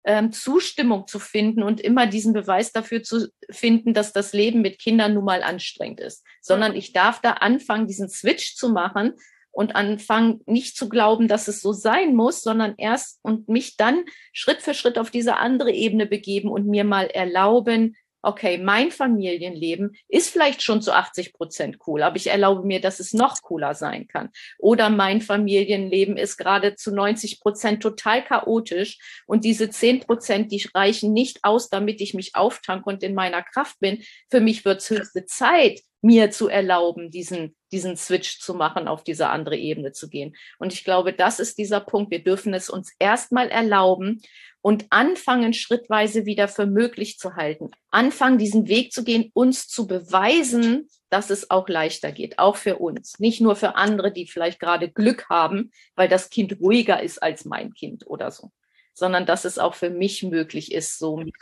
ähm, 0.04 0.32
Zustimmung 0.32 1.08
zu 1.08 1.18
finden 1.18 1.62
und 1.62 1.80
immer 1.80 2.06
diesen 2.06 2.32
Beweis 2.32 2.72
dafür 2.72 3.02
zu 3.02 3.28
finden, 3.50 3.92
dass 3.92 4.12
das 4.12 4.32
Leben 4.32 4.62
mit 4.62 4.78
Kindern 4.78 5.14
nun 5.14 5.24
mal 5.24 5.42
anstrengend 5.42 6.00
ist, 6.00 6.24
sondern 6.40 6.76
ich 6.76 6.92
darf 6.92 7.20
da 7.20 7.32
anfangen, 7.32 7.88
diesen 7.88 8.08
Switch 8.08 8.54
zu 8.54 8.68
machen 8.68 9.14
und 9.50 9.74
anfangen, 9.74 10.42
nicht 10.46 10.76
zu 10.76 10.88
glauben, 10.88 11.28
dass 11.28 11.48
es 11.48 11.60
so 11.60 11.72
sein 11.72 12.14
muss, 12.14 12.42
sondern 12.42 12.74
erst 12.76 13.18
und 13.22 13.48
mich 13.48 13.76
dann 13.76 14.04
Schritt 14.32 14.62
für 14.62 14.74
Schritt 14.74 14.98
auf 14.98 15.10
diese 15.10 15.38
andere 15.38 15.72
Ebene 15.72 16.06
begeben 16.06 16.50
und 16.50 16.66
mir 16.66 16.84
mal 16.84 17.06
erlauben, 17.06 17.96
okay, 18.26 18.59
mein 18.59 18.90
Familienleben 18.90 19.97
ist 20.09 20.30
vielleicht 20.30 20.61
schon 20.61 20.83
zu 20.83 20.92
80 20.92 21.33
Prozent 21.33 21.78
cool, 21.87 22.02
aber 22.02 22.16
ich 22.16 22.26
erlaube 22.26 22.66
mir, 22.66 22.80
dass 22.80 22.99
es 22.99 23.14
noch 23.14 23.40
cooler 23.42 23.75
sein 23.75 24.09
kann. 24.09 24.30
Oder 24.59 24.90
mein 24.90 25.21
Familienleben 25.21 26.16
ist 26.16 26.37
gerade 26.37 26.75
zu 26.75 26.92
90 26.92 27.40
Prozent 27.40 27.83
total 27.83 28.25
chaotisch 28.25 28.99
und 29.26 29.45
diese 29.45 29.71
10 29.71 30.00
Prozent, 30.00 30.50
die 30.50 30.66
reichen 30.75 31.12
nicht 31.12 31.45
aus, 31.45 31.68
damit 31.68 32.00
ich 32.00 32.14
mich 32.14 32.35
auftanke 32.35 32.88
und 32.90 33.04
in 33.04 33.14
meiner 33.14 33.42
Kraft 33.42 33.78
bin. 33.78 34.02
Für 34.28 34.40
mich 34.40 34.64
wird 34.64 34.80
es 34.80 34.90
höchste 34.90 35.25
Zeit, 35.26 35.80
mir 36.06 36.30
zu 36.30 36.48
erlauben, 36.48 37.10
diesen, 37.10 37.56
diesen 37.72 37.96
Switch 37.96 38.38
zu 38.40 38.54
machen, 38.54 38.86
auf 38.86 39.02
diese 39.02 39.28
andere 39.28 39.56
Ebene 39.56 39.92
zu 39.92 40.08
gehen. 40.08 40.36
Und 40.58 40.72
ich 40.72 40.84
glaube, 40.84 41.12
das 41.12 41.40
ist 41.40 41.58
dieser 41.58 41.80
Punkt. 41.80 42.12
Wir 42.12 42.22
dürfen 42.22 42.54
es 42.54 42.70
uns 42.70 42.92
erstmal 42.98 43.48
erlauben 43.48 44.22
und 44.62 44.86
anfangen, 44.90 45.52
schrittweise 45.52 46.25
wieder 46.25 46.48
für 46.48 46.66
möglich 46.66 47.18
zu 47.18 47.34
halten. 47.34 47.70
Anfangen, 47.90 48.38
diesen 48.38 48.68
Weg 48.68 48.92
zu 48.92 49.04
gehen, 49.04 49.30
uns 49.34 49.68
zu 49.68 49.86
beweisen, 49.86 50.88
dass 51.10 51.30
es 51.30 51.50
auch 51.50 51.68
leichter 51.68 52.12
geht, 52.12 52.38
auch 52.38 52.56
für 52.56 52.78
uns. 52.78 53.18
Nicht 53.18 53.40
nur 53.40 53.56
für 53.56 53.75
andere, 53.75 54.12
die 54.12 54.26
vielleicht 54.26 54.60
gerade 54.60 54.90
Glück 54.90 55.28
haben, 55.28 55.70
weil 55.96 56.08
das 56.08 56.30
Kind 56.30 56.60
ruhiger 56.60 57.02
ist 57.02 57.22
als 57.22 57.44
mein 57.44 57.75
Kind 57.75 58.06
oder 58.06 58.30
so, 58.30 58.50
sondern 58.94 59.26
dass 59.26 59.44
es 59.44 59.58
auch 59.58 59.75
für 59.75 59.90
mich 59.90 60.22
möglich 60.22 60.72
ist, 60.72 60.98
so 60.98 61.16
mich 61.16 61.34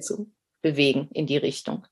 zu 0.00 0.32
bewegen 0.62 1.08
in 1.12 1.26
die 1.26 1.38
Richtung. 1.38 1.86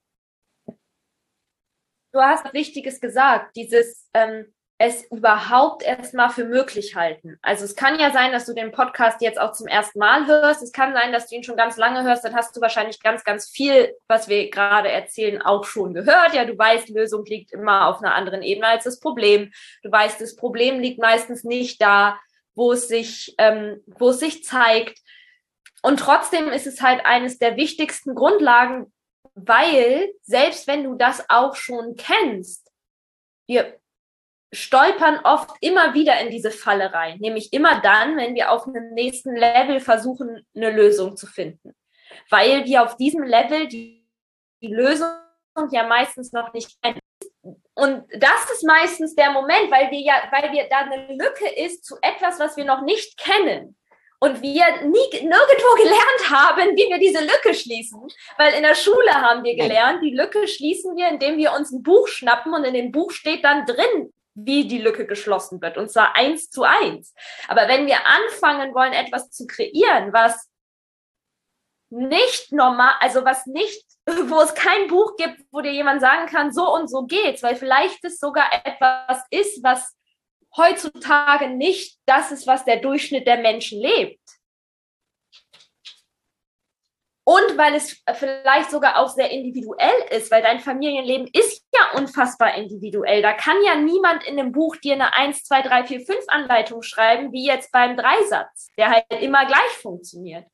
Du 2.13 2.21
hast 2.21 2.53
Wichtiges 2.53 3.01
gesagt, 3.01 3.57
dieses 3.57 4.09
ähm, 4.15 4.53
es 4.81 5.03
überhaupt 5.11 5.83
erstmal 5.83 6.31
für 6.31 6.45
möglich 6.45 6.95
halten. 6.95 7.37
Also 7.43 7.65
es 7.65 7.75
kann 7.75 7.99
ja 7.99 8.13
sein, 8.13 8.31
dass 8.31 8.47
du 8.47 8.55
den 8.55 8.71
Podcast 8.71 9.21
jetzt 9.21 9.41
auch 9.41 9.53
zum 9.53 9.67
ersten 9.67 9.99
Mal 9.99 10.29
hörst. 10.29 10.63
Es 10.63 10.71
kann 10.71 10.95
sein, 10.95 11.13
dass 11.13 11.29
du 11.29 11.35
ihn 11.35 11.43
schon 11.43 11.57
ganz 11.57 11.77
lange 11.77 12.05
hörst. 12.05 12.25
Dann 12.25 12.37
hast 12.37 12.57
du 12.57 12.61
wahrscheinlich 12.61 13.03
ganz, 13.03 13.25
ganz 13.25 13.49
viel, 13.49 13.93
was 14.07 14.29
wir 14.29 14.49
gerade 14.51 14.89
erzählen, 14.89 15.43
auch 15.43 15.65
schon 15.65 15.95
gehört. 15.95 16.33
Ja, 16.33 16.45
du 16.45 16.57
weißt, 16.57 16.91
Lösung 16.91 17.25
liegt 17.25 17.51
immer 17.51 17.89
auf 17.89 17.99
einer 17.99 18.15
anderen 18.15 18.43
Ebene 18.43 18.69
als 18.69 18.85
das 18.85 19.01
Problem. 19.01 19.51
Du 19.83 19.91
weißt, 19.91 20.21
das 20.21 20.37
Problem 20.37 20.79
liegt 20.79 21.01
meistens 21.01 21.43
nicht 21.43 21.83
da, 21.83 22.17
wo 22.55 22.71
es 22.71 22.87
sich, 22.87 23.35
ähm, 23.39 23.83
wo 23.87 24.11
es 24.11 24.21
sich 24.21 24.45
zeigt. 24.45 25.01
Und 25.83 25.99
trotzdem 25.99 26.49
ist 26.51 26.69
es 26.69 26.83
halt 26.83 27.05
eines 27.05 27.39
der 27.39 27.57
wichtigsten 27.57 28.15
Grundlagen, 28.15 28.93
weil 29.47 30.13
selbst 30.23 30.67
wenn 30.67 30.85
du 30.85 30.95
das 30.95 31.25
auch 31.29 31.55
schon 31.55 31.97
kennst, 31.97 32.71
wir 33.47 33.79
stolpern 34.53 35.21
oft 35.25 35.51
immer 35.61 35.95
wieder 35.95 36.21
in 36.21 36.31
diese 36.31 36.51
Falle 36.51 36.93
rein, 36.93 37.19
nämlich 37.19 37.53
immer 37.53 37.81
dann, 37.81 38.17
wenn 38.17 38.35
wir 38.35 38.51
auf 38.51 38.67
einem 38.67 38.95
nächsten 38.95 39.37
Level 39.37 39.81
versuchen, 39.81 40.47
eine 40.55 40.71
Lösung 40.71 41.17
zu 41.17 41.27
finden. 41.27 41.75
Weil 42.31 42.65
wir 42.65 42.83
auf 42.83 42.97
diesem 42.97 43.23
Level 43.23 43.69
die, 43.69 44.09
die 44.63 44.73
Lösung 44.73 45.11
ja 45.71 45.87
meistens 45.87 46.33
noch 46.33 46.53
nicht 46.53 46.81
kennen. 46.83 47.01
Und 47.75 48.05
das 48.19 48.51
ist 48.53 48.65
meistens 48.65 49.15
der 49.15 49.31
Moment, 49.31 49.71
weil 49.71 49.91
wir 49.91 50.01
ja, 50.01 50.15
weil 50.33 50.51
wir 50.53 50.69
da 50.69 50.79
eine 50.79 51.15
Lücke 51.15 51.49
ist 51.49 51.85
zu 51.85 51.97
etwas, 52.03 52.41
was 52.41 52.57
wir 52.57 52.65
noch 52.65 52.83
nicht 52.83 53.19
kennen. 53.19 53.78
Und 54.21 54.43
wir 54.43 54.65
nie, 54.83 55.11
nirgendwo 55.13 55.75
gelernt 55.77 56.31
haben, 56.31 56.77
wie 56.77 56.89
wir 56.89 56.99
diese 56.99 57.21
Lücke 57.21 57.55
schließen. 57.55 58.01
Weil 58.37 58.55
in 58.55 58.63
der 58.63 58.75
Schule 58.75 59.13
haben 59.13 59.45
wir 59.45 59.55
gelernt, 59.55 60.03
die 60.03 60.15
Lücke 60.15 60.49
schließen 60.49 60.97
wir, 60.97 61.09
indem 61.09 61.37
wir 61.37 61.53
uns 61.53 61.71
ein 61.71 61.83
Buch 61.85 62.09
schnappen 62.09 62.53
und 62.53 62.65
in 62.65 62.75
dem 62.75 62.91
Buch 62.91 63.13
steht 63.13 63.45
dann 63.45 63.65
drin, 63.65 64.13
wie 64.35 64.67
die 64.67 64.79
Lücke 64.79 65.07
geschlossen 65.07 65.61
wird. 65.63 65.77
Und 65.77 65.91
zwar 65.91 66.17
eins 66.17 66.51
zu 66.51 66.65
eins. 66.65 67.15
Aber 67.47 67.69
wenn 67.69 67.87
wir 67.87 67.99
anfangen 68.07 68.75
wollen, 68.75 68.93
etwas 68.93 69.31
zu 69.31 69.47
kreieren, 69.47 70.13
was 70.13 70.49
nicht 71.91 72.53
normal, 72.53 72.95
also 73.01 73.25
was 73.25 73.47
nicht, 73.47 73.85
wo 74.07 74.41
es 74.41 74.55
kein 74.55 74.89
Buch 74.89 75.17
gibt, 75.17 75.41
wo 75.51 75.61
dir 75.61 75.73
jemand 75.73 76.01
sagen 76.01 76.27
kann, 76.27 76.53
so 76.53 76.73
und 76.75 76.89
so 76.89 77.05
geht's, 77.05 77.43
weil 77.43 77.57
vielleicht 77.57 78.05
es 78.05 78.19
sogar 78.19 78.51
etwas 78.65 79.23
ist, 79.31 79.63
was 79.63 79.95
heutzutage 80.57 81.49
nicht 81.49 81.99
das 82.07 82.33
ist, 82.33 82.47
was 82.47 82.65
der 82.65 82.77
Durchschnitt 82.77 83.27
der 83.27 83.39
Menschen 83.39 83.81
lebt. 83.81 84.21
Und 87.25 87.59
weil 87.59 87.75
es 87.75 88.03
vielleicht 88.15 88.71
sogar 88.71 88.97
auch 88.97 89.11
sehr 89.11 89.31
individuell 89.31 90.03
ist, 90.11 90.31
weil 90.31 90.41
dein 90.41 90.61
Familienleben 90.61 91.29
ist 91.35 91.63
ja 91.75 91.99
unfassbar 91.99 92.55
individuell. 92.55 93.21
Da 93.21 93.35
kann 93.35 93.63
ja 93.67 93.75
niemand 93.75 94.27
in 94.27 94.39
einem 94.39 94.51
Buch 94.51 94.77
dir 94.77 94.95
eine 94.95 95.13
1, 95.13 95.45
2, 95.45 95.61
3, 95.61 95.85
4, 95.85 96.01
5 96.07 96.25
Anleitung 96.29 96.81
schreiben, 96.81 97.31
wie 97.31 97.45
jetzt 97.45 97.71
beim 97.71 97.99
Dreisatz, 97.99 98.71
der 98.79 98.89
halt 98.89 99.05
immer 99.21 99.45
gleich 99.45 99.77
funktioniert. 99.83 100.47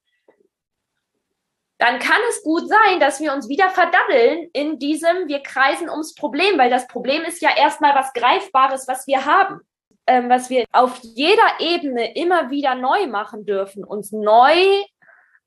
Dann 1.79 2.01
kann 2.01 2.21
es 2.29 2.43
gut 2.43 2.69
sein, 2.69 2.99
dass 2.99 3.21
wir 3.21 3.33
uns 3.33 3.49
wieder 3.49 3.71
verdaddeln 3.71 4.51
in 4.53 4.81
diesem, 4.81 5.29
wir 5.29 5.45
kreisen 5.45 5.89
ums 5.89 6.15
Problem, 6.17 6.59
weil 6.59 6.71
das 6.71 6.89
Problem 6.89 7.23
ist 7.23 7.41
ja 7.41 7.57
erstmal 7.57 7.95
was 7.95 8.13
Greifbares, 8.15 8.89
was 8.89 9.07
wir 9.07 9.25
haben. 9.25 9.61
Ähm, 10.07 10.29
was 10.29 10.51
wir 10.51 10.65
auf 10.73 10.99
jeder 11.03 11.61
Ebene 11.61 12.15
immer 12.15 12.51
wieder 12.51 12.75
neu 12.75 13.07
machen 13.07 13.47
dürfen, 13.47 13.85
uns 13.85 14.13
neu 14.13 14.83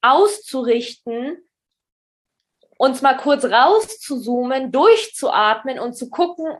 auszurichten, 0.02 1.38
uns 2.78 3.02
mal 3.02 3.18
kurz 3.18 3.46
rauszuzoomen, 3.46 4.72
durchzuatmen 4.72 5.80
und 5.80 5.94
zu 5.94 6.10
gucken, 6.10 6.58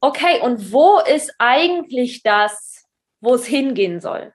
okay, 0.00 0.40
und 0.42 0.72
wo 0.72 0.98
ist 0.98 1.34
eigentlich 1.38 2.22
das, 2.22 2.84
wo 3.20 3.34
es 3.34 3.46
hingehen 3.46 4.00
soll? 4.00 4.32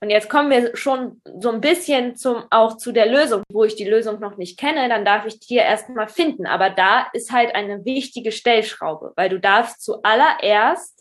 Und 0.00 0.10
jetzt 0.10 0.28
kommen 0.28 0.50
wir 0.50 0.76
schon 0.76 1.22
so 1.40 1.50
ein 1.50 1.60
bisschen 1.60 2.16
zum, 2.16 2.44
auch 2.50 2.76
zu 2.76 2.92
der 2.92 3.06
Lösung. 3.06 3.42
Wo 3.50 3.64
ich 3.64 3.76
die 3.76 3.88
Lösung 3.88 4.20
noch 4.20 4.36
nicht 4.36 4.58
kenne, 4.58 4.88
dann 4.90 5.06
darf 5.06 5.24
ich 5.24 5.40
die 5.40 5.56
erstmal 5.56 6.08
finden. 6.08 6.46
Aber 6.46 6.68
da 6.68 7.06
ist 7.14 7.32
halt 7.32 7.54
eine 7.54 7.84
wichtige 7.84 8.30
Stellschraube, 8.30 9.14
weil 9.16 9.30
du 9.30 9.40
darfst 9.40 9.82
zuallererst 9.82 10.95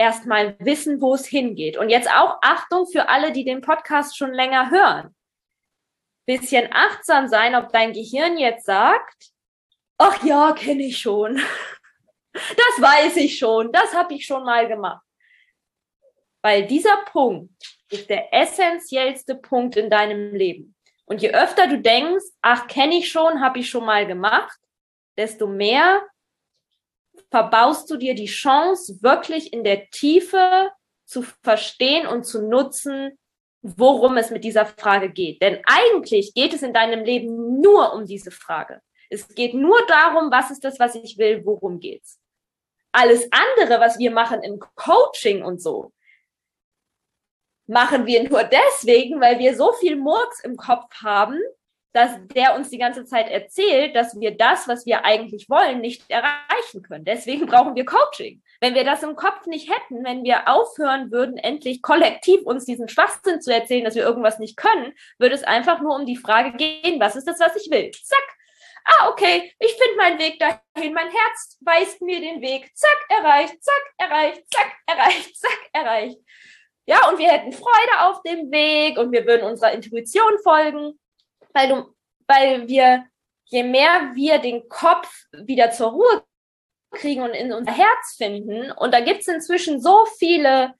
erstmal 0.00 0.56
wissen, 0.58 1.00
wo 1.00 1.14
es 1.14 1.26
hingeht. 1.26 1.76
Und 1.76 1.90
jetzt 1.90 2.10
auch 2.10 2.38
Achtung 2.42 2.86
für 2.86 3.08
alle, 3.08 3.32
die 3.32 3.44
den 3.44 3.60
Podcast 3.60 4.16
schon 4.16 4.32
länger 4.32 4.70
hören 4.70 5.14
bisschen 6.30 6.68
achtsam 6.70 7.26
sein, 7.26 7.56
ob 7.56 7.72
dein 7.72 7.92
Gehirn 7.92 8.38
jetzt 8.38 8.64
sagt, 8.64 9.30
ach 9.98 10.22
ja, 10.22 10.52
kenne 10.52 10.84
ich 10.84 10.98
schon. 10.98 11.40
Das 12.32 12.80
weiß 12.80 13.16
ich 13.16 13.36
schon, 13.36 13.72
das 13.72 13.92
habe 13.92 14.14
ich 14.14 14.24
schon 14.24 14.44
mal 14.44 14.68
gemacht. 14.68 15.04
Weil 16.42 16.64
dieser 16.64 16.98
Punkt 17.06 17.52
ist 17.90 18.08
der 18.08 18.32
essentiellste 18.32 19.34
Punkt 19.34 19.74
in 19.74 19.90
deinem 19.90 20.32
Leben. 20.32 20.76
Und 21.06 21.22
je 21.22 21.32
öfter 21.32 21.66
du 21.66 21.80
denkst, 21.80 22.24
ach, 22.40 22.68
kenne 22.68 22.98
ich 22.98 23.10
schon, 23.10 23.40
habe 23.40 23.58
ich 23.58 23.68
schon 23.68 23.84
mal 23.84 24.06
gemacht, 24.06 24.56
desto 25.18 25.48
mehr 25.48 26.06
verbaust 27.30 27.90
du 27.90 27.96
dir 27.96 28.14
die 28.14 28.26
Chance, 28.26 29.02
wirklich 29.02 29.52
in 29.52 29.64
der 29.64 29.88
Tiefe 29.90 30.70
zu 31.04 31.22
verstehen 31.42 32.06
und 32.06 32.24
zu 32.24 32.42
nutzen, 32.42 33.18
worum 33.62 34.16
es 34.16 34.30
mit 34.30 34.44
dieser 34.44 34.66
Frage 34.66 35.10
geht. 35.10 35.42
Denn 35.42 35.60
eigentlich 35.66 36.32
geht 36.34 36.52
es 36.54 36.62
in 36.62 36.72
deinem 36.72 37.04
Leben 37.04 37.60
nur 37.60 37.92
um 37.92 38.06
diese 38.06 38.30
Frage. 38.30 38.80
Es 39.10 39.28
geht 39.28 39.54
nur 39.54 39.84
darum, 39.86 40.30
was 40.30 40.50
ist 40.50 40.64
das, 40.64 40.78
was 40.78 40.94
ich 40.94 41.18
will, 41.18 41.44
worum 41.44 41.80
geht's. 41.80 42.18
Alles 42.92 43.28
andere, 43.30 43.80
was 43.80 43.98
wir 43.98 44.10
machen 44.10 44.42
im 44.42 44.58
Coaching 44.76 45.44
und 45.44 45.60
so, 45.60 45.92
machen 47.66 48.06
wir 48.06 48.28
nur 48.28 48.42
deswegen, 48.44 49.20
weil 49.20 49.38
wir 49.38 49.56
so 49.56 49.72
viel 49.72 49.96
Murks 49.96 50.42
im 50.42 50.56
Kopf 50.56 50.92
haben, 51.02 51.40
dass 51.92 52.12
der 52.34 52.54
uns 52.54 52.70
die 52.70 52.78
ganze 52.78 53.04
Zeit 53.04 53.28
erzählt, 53.28 53.96
dass 53.96 54.18
wir 54.18 54.36
das, 54.36 54.68
was 54.68 54.86
wir 54.86 55.04
eigentlich 55.04 55.48
wollen, 55.50 55.80
nicht 55.80 56.08
erreichen 56.08 56.82
können. 56.82 57.04
Deswegen 57.04 57.46
brauchen 57.46 57.74
wir 57.74 57.84
Coaching. 57.84 58.42
Wenn 58.60 58.74
wir 58.74 58.84
das 58.84 59.02
im 59.02 59.16
Kopf 59.16 59.46
nicht 59.46 59.68
hätten, 59.68 60.04
wenn 60.04 60.22
wir 60.22 60.48
aufhören 60.48 61.10
würden, 61.10 61.36
endlich 61.36 61.82
kollektiv 61.82 62.42
uns 62.42 62.64
diesen 62.64 62.88
Schwachsinn 62.88 63.40
zu 63.40 63.52
erzählen, 63.52 63.84
dass 63.84 63.96
wir 63.96 64.04
irgendwas 64.04 64.38
nicht 64.38 64.56
können, 64.56 64.92
würde 65.18 65.34
es 65.34 65.44
einfach 65.44 65.80
nur 65.80 65.96
um 65.96 66.06
die 66.06 66.16
Frage 66.16 66.52
gehen, 66.52 67.00
was 67.00 67.16
ist 67.16 67.26
das, 67.26 67.40
was 67.40 67.56
ich 67.56 67.70
will? 67.70 67.90
Zack. 67.90 68.36
Ah, 68.84 69.08
okay, 69.10 69.52
ich 69.58 69.72
finde 69.72 69.96
meinen 69.96 70.18
Weg 70.18 70.38
dahin. 70.38 70.94
Mein 70.94 71.10
Herz 71.10 71.58
weist 71.60 72.00
mir 72.00 72.20
den 72.20 72.40
Weg. 72.40 72.70
Zack, 72.74 72.96
erreicht, 73.08 73.62
zack, 73.62 73.82
erreicht, 73.98 74.42
zack, 74.50 74.72
erreicht, 74.86 75.36
zack, 75.40 75.70
erreicht. 75.72 76.18
Ja, 76.86 77.08
und 77.08 77.18
wir 77.18 77.28
hätten 77.28 77.52
Freude 77.52 78.00
auf 78.00 78.22
dem 78.22 78.50
Weg 78.50 78.98
und 78.98 79.12
wir 79.12 79.26
würden 79.26 79.46
unserer 79.46 79.72
Intuition 79.72 80.38
folgen, 80.42 80.98
weil 81.52 81.68
du, 81.68 81.94
weil 82.26 82.68
wir, 82.68 83.06
je 83.46 83.62
mehr 83.62 84.12
wir 84.14 84.38
den 84.38 84.68
Kopf 84.68 85.24
wieder 85.32 85.70
zur 85.70 85.90
Ruhe 85.90 86.24
kriegen 86.92 87.22
und 87.22 87.30
in 87.30 87.52
unser 87.52 87.72
Herz 87.72 88.14
finden. 88.16 88.72
Und 88.72 88.92
da 88.92 89.00
gibt 89.00 89.20
es 89.20 89.28
inzwischen 89.28 89.80
so 89.80 90.06
viele 90.18 90.74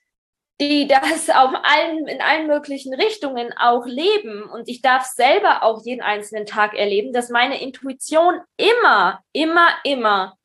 die 0.60 0.86
das 0.86 1.30
auf 1.30 1.52
allen, 1.62 2.06
in 2.06 2.20
allen 2.20 2.46
möglichen 2.46 2.92
Richtungen 2.94 3.52
auch 3.58 3.86
leben 3.86 4.42
und 4.42 4.68
ich 4.68 4.82
darf 4.82 5.06
selber 5.06 5.62
auch 5.62 5.84
jeden 5.84 6.02
einzelnen 6.02 6.44
Tag 6.44 6.74
erleben, 6.74 7.12
dass 7.12 7.30
meine 7.30 7.60
Intuition 7.62 8.40
immer, 8.58 9.24
immer, 9.32 9.68
immer 9.84 10.36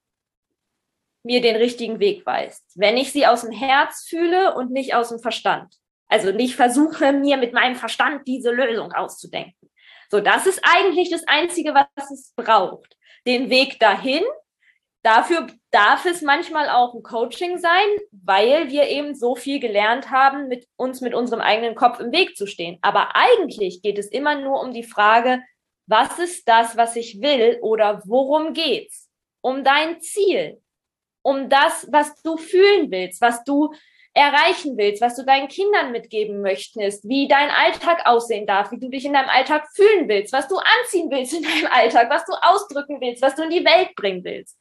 mir 1.23 1.41
den 1.41 1.57
richtigen 1.57 1.99
Weg 1.99 2.25
weist, 2.25 2.63
wenn 2.75 2.97
ich 2.97 3.11
sie 3.11 3.27
aus 3.27 3.41
dem 3.41 3.51
Herz 3.51 4.05
fühle 4.07 4.55
und 4.55 4.71
nicht 4.71 4.95
aus 4.95 5.09
dem 5.09 5.19
Verstand. 5.19 5.75
Also 6.07 6.31
nicht 6.31 6.55
versuche, 6.55 7.11
mir 7.11 7.35
mit 7.37 7.51
meinem 7.51 7.75
Verstand 7.75 8.27
diese 8.27 8.51
Lösung 8.51 8.93
auszudenken. 8.93 9.69
So, 10.09 10.19
das 10.19 10.45
ist 10.45 10.61
eigentlich 10.63 11.09
das 11.09 11.23
Einzige, 11.27 11.73
was 11.73 12.11
es 12.11 12.33
braucht. 12.35 12.97
Den 13.25 13.49
Weg 13.49 13.79
dahin. 13.79 14.23
Dafür 15.03 15.47
darf 15.69 16.05
es 16.05 16.23
manchmal 16.23 16.67
auch 16.69 16.95
ein 16.95 17.03
Coaching 17.03 17.59
sein, 17.59 17.87
weil 18.11 18.69
wir 18.69 18.87
eben 18.87 19.13
so 19.13 19.35
viel 19.35 19.59
gelernt 19.59 20.09
haben, 20.09 20.47
mit 20.47 20.67
uns 20.77 21.01
mit 21.01 21.13
unserem 21.13 21.41
eigenen 21.41 21.75
Kopf 21.75 21.99
im 21.99 22.11
Weg 22.11 22.35
zu 22.35 22.47
stehen. 22.47 22.79
Aber 22.81 23.15
eigentlich 23.15 23.83
geht 23.83 23.99
es 23.99 24.07
immer 24.07 24.33
nur 24.35 24.61
um 24.61 24.73
die 24.73 24.83
Frage, 24.83 25.43
was 25.87 26.17
ist 26.17 26.47
das, 26.47 26.75
was 26.75 26.95
ich 26.95 27.21
will 27.21 27.59
oder 27.61 28.01
worum 28.05 28.53
geht's? 28.53 29.07
Um 29.41 29.63
dein 29.63 30.01
Ziel, 30.01 30.59
um 31.21 31.49
das, 31.49 31.87
was 31.91 32.21
du 32.23 32.37
fühlen 32.37 32.89
willst, 32.89 33.21
was 33.21 33.43
du 33.43 33.73
erreichen 34.15 34.77
willst, 34.77 35.01
was 35.01 35.15
du 35.15 35.23
deinen 35.23 35.49
Kindern 35.49 35.91
mitgeben 35.91 36.41
möchtest, 36.41 37.07
wie 37.07 37.27
dein 37.27 37.49
Alltag 37.49 38.03
aussehen 38.05 38.47
darf, 38.47 38.71
wie 38.71 38.79
du 38.79 38.89
dich 38.89 39.03
in 39.05 39.13
deinem 39.13 39.29
Alltag 39.29 39.67
fühlen 39.75 40.07
willst, 40.07 40.31
was 40.31 40.47
du 40.47 40.55
anziehen 40.55 41.11
willst 41.11 41.33
in 41.33 41.43
deinem 41.43 41.67
Alltag, 41.69 42.09
was 42.09 42.25
du 42.25 42.31
ausdrücken 42.41 43.01
willst, 43.01 43.21
was 43.21 43.35
du 43.35 43.43
in 43.43 43.49
die 43.49 43.65
Welt 43.65 43.93
bringen 43.95 44.23
willst. 44.23 44.57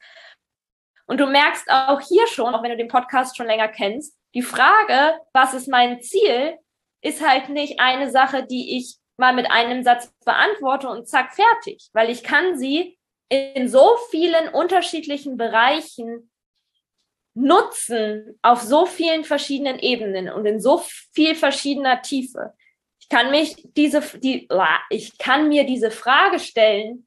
Und 1.07 1.21
du 1.21 1.27
merkst 1.27 1.71
auch 1.71 2.01
hier 2.01 2.27
schon, 2.27 2.53
auch 2.53 2.63
wenn 2.63 2.73
du 2.73 2.77
den 2.77 2.89
Podcast 2.89 3.37
schon 3.37 3.47
länger 3.47 3.69
kennst, 3.69 4.19
die 4.35 4.43
Frage, 4.43 5.21
was 5.33 5.55
ist 5.55 5.69
mein 5.69 6.01
Ziel, 6.01 6.59
ist 7.01 7.27
halt 7.27 7.49
nicht 7.49 7.79
eine 7.79 8.11
Sache, 8.11 8.45
die 8.45 8.77
ich 8.77 8.97
mal 9.17 9.35
mit 9.35 9.49
einem 9.51 9.85
Satz 9.85 10.13
beantworte 10.25 10.89
und 10.89 11.07
zack, 11.09 11.33
fertig, 11.33 11.91
weil 11.93 12.11
ich 12.11 12.25
kann 12.25 12.59
sie 12.59 12.99
in 13.29 13.69
so 13.69 13.97
vielen 14.11 14.49
unterschiedlichen 14.49 15.37
Bereichen 15.37 16.31
nutzen 17.35 18.39
auf 18.43 18.63
so 18.63 18.87
vielen 18.87 19.25
verschiedenen 19.25 19.79
Ebenen 19.79 20.33
und 20.33 20.47
in 20.47 20.61
so 20.61 20.79
viel 21.13 21.35
verschiedener 21.35 22.01
Tiefe. 22.01 22.55
Ich 23.01 23.09
kann 23.09 23.31
mich 23.31 23.57
diese, 23.77 24.01
die, 24.19 24.49
ich 24.91 25.19
kann 25.19 25.49
mir 25.49 25.65
diese 25.65 25.91
Frage 25.91 26.39
stellen, 26.39 27.07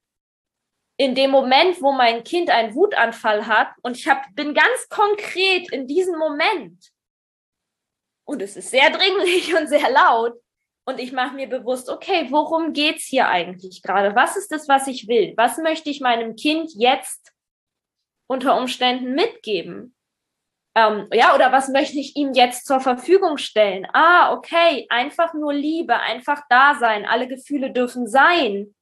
in 0.99 1.15
dem 1.15 1.31
Moment, 1.31 1.81
wo 1.81 1.91
mein 1.91 2.23
Kind 2.23 2.49
einen 2.49 2.75
Wutanfall 2.75 3.47
hat 3.47 3.69
und 3.83 3.97
ich 3.97 4.07
hab, 4.07 4.23
bin 4.35 4.53
ganz 4.53 4.89
konkret 4.89 5.71
in 5.71 5.87
diesem 5.87 6.17
Moment 6.17 6.91
und 8.25 8.41
es 8.41 8.57
ist 8.57 8.71
sehr 8.71 8.89
dringlich 8.89 9.55
und 9.59 9.67
sehr 9.67 9.89
laut 9.91 10.33
und 10.85 10.99
ich 10.99 11.11
mache 11.11 11.35
mir 11.35 11.47
bewusst, 11.47 11.89
okay, 11.89 12.27
worum 12.29 12.73
geht's 12.73 13.03
hier 13.05 13.27
eigentlich 13.27 13.81
gerade? 13.81 14.15
Was 14.15 14.37
ist 14.37 14.51
das, 14.51 14.67
was 14.67 14.87
ich 14.87 15.07
will? 15.07 15.33
Was 15.35 15.57
möchte 15.57 15.89
ich 15.89 15.99
meinem 15.99 16.35
Kind 16.35 16.71
jetzt 16.75 17.33
unter 18.27 18.57
Umständen 18.57 19.13
mitgeben? 19.13 19.96
Ähm, 20.77 21.07
ja, 21.11 21.33
oder 21.33 21.51
was 21.51 21.69
möchte 21.69 21.97
ich 21.97 22.15
ihm 22.15 22.33
jetzt 22.33 22.67
zur 22.67 22.79
Verfügung 22.79 23.37
stellen? 23.37 23.87
Ah, 23.93 24.31
okay, 24.31 24.85
einfach 24.89 25.33
nur 25.33 25.51
Liebe, 25.51 25.95
einfach 25.95 26.43
da 26.49 26.75
sein, 26.75 27.07
alle 27.07 27.27
Gefühle 27.27 27.71
dürfen 27.71 28.07
sein. 28.07 28.75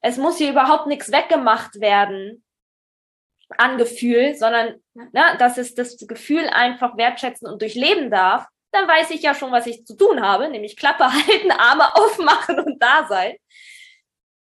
Es 0.00 0.16
muss 0.16 0.38
hier 0.38 0.50
überhaupt 0.50 0.88
nichts 0.88 1.12
weggemacht 1.12 1.80
werden 1.80 2.44
an 3.58 3.78
Gefühl, 3.78 4.34
sondern 4.34 4.82
ne, 4.94 5.36
dass 5.38 5.56
es 5.56 5.76
das 5.76 5.96
Gefühl 6.08 6.48
einfach 6.48 6.96
wertschätzen 6.96 7.46
und 7.48 7.62
durchleben 7.62 8.10
darf, 8.10 8.44
dann 8.72 8.88
weiß 8.88 9.10
ich 9.12 9.22
ja 9.22 9.36
schon, 9.36 9.52
was 9.52 9.68
ich 9.68 9.86
zu 9.86 9.96
tun 9.96 10.20
habe, 10.20 10.48
nämlich 10.48 10.76
Klappe 10.76 11.04
halten, 11.12 11.52
Arme 11.52 11.94
aufmachen 11.94 12.58
und 12.58 12.82
da 12.82 13.06
sein. 13.08 13.36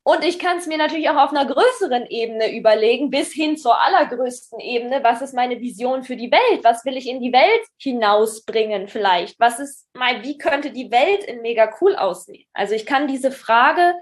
Und 0.04 0.25
ich 0.25 0.40
kann 0.40 0.59
es 0.59 0.66
mir 0.66 0.78
natürlich 0.78 1.09
auch 1.11 1.16
auf 1.16 1.30
einer 1.30 1.47
größeren 1.47 2.06
Ebene 2.06 2.56
überlegen, 2.56 3.11
bis 3.11 3.32
hin 3.32 3.56
zur 3.56 3.80
allergrößten 3.80 4.59
Ebene. 4.59 5.04
Was 5.04 5.23
ist 5.23 5.32
meine 5.32 5.61
Vision 5.61 6.02
für 6.02 6.16
die 6.16 6.32
Welt? 6.32 6.65
Was 6.65 6.84
will 6.84 6.97
ich 6.97 7.08
in 7.08 7.21
die 7.21 7.32
Welt 7.32 7.62
hinausbringen 7.78 8.88
vielleicht? 8.88 9.38
Was 9.38 9.60
ist 9.60 9.88
mein, 9.95 10.25
wie 10.25 10.38
könnte 10.38 10.73
die 10.73 10.91
Welt 10.91 11.23
in 11.25 11.41
mega 11.41 11.73
cool 11.80 11.95
aussehen? 11.95 12.49
Also 12.52 12.75
ich 12.75 12.84
kann 12.84 13.06
diese 13.06 13.30
Frage 13.30 13.95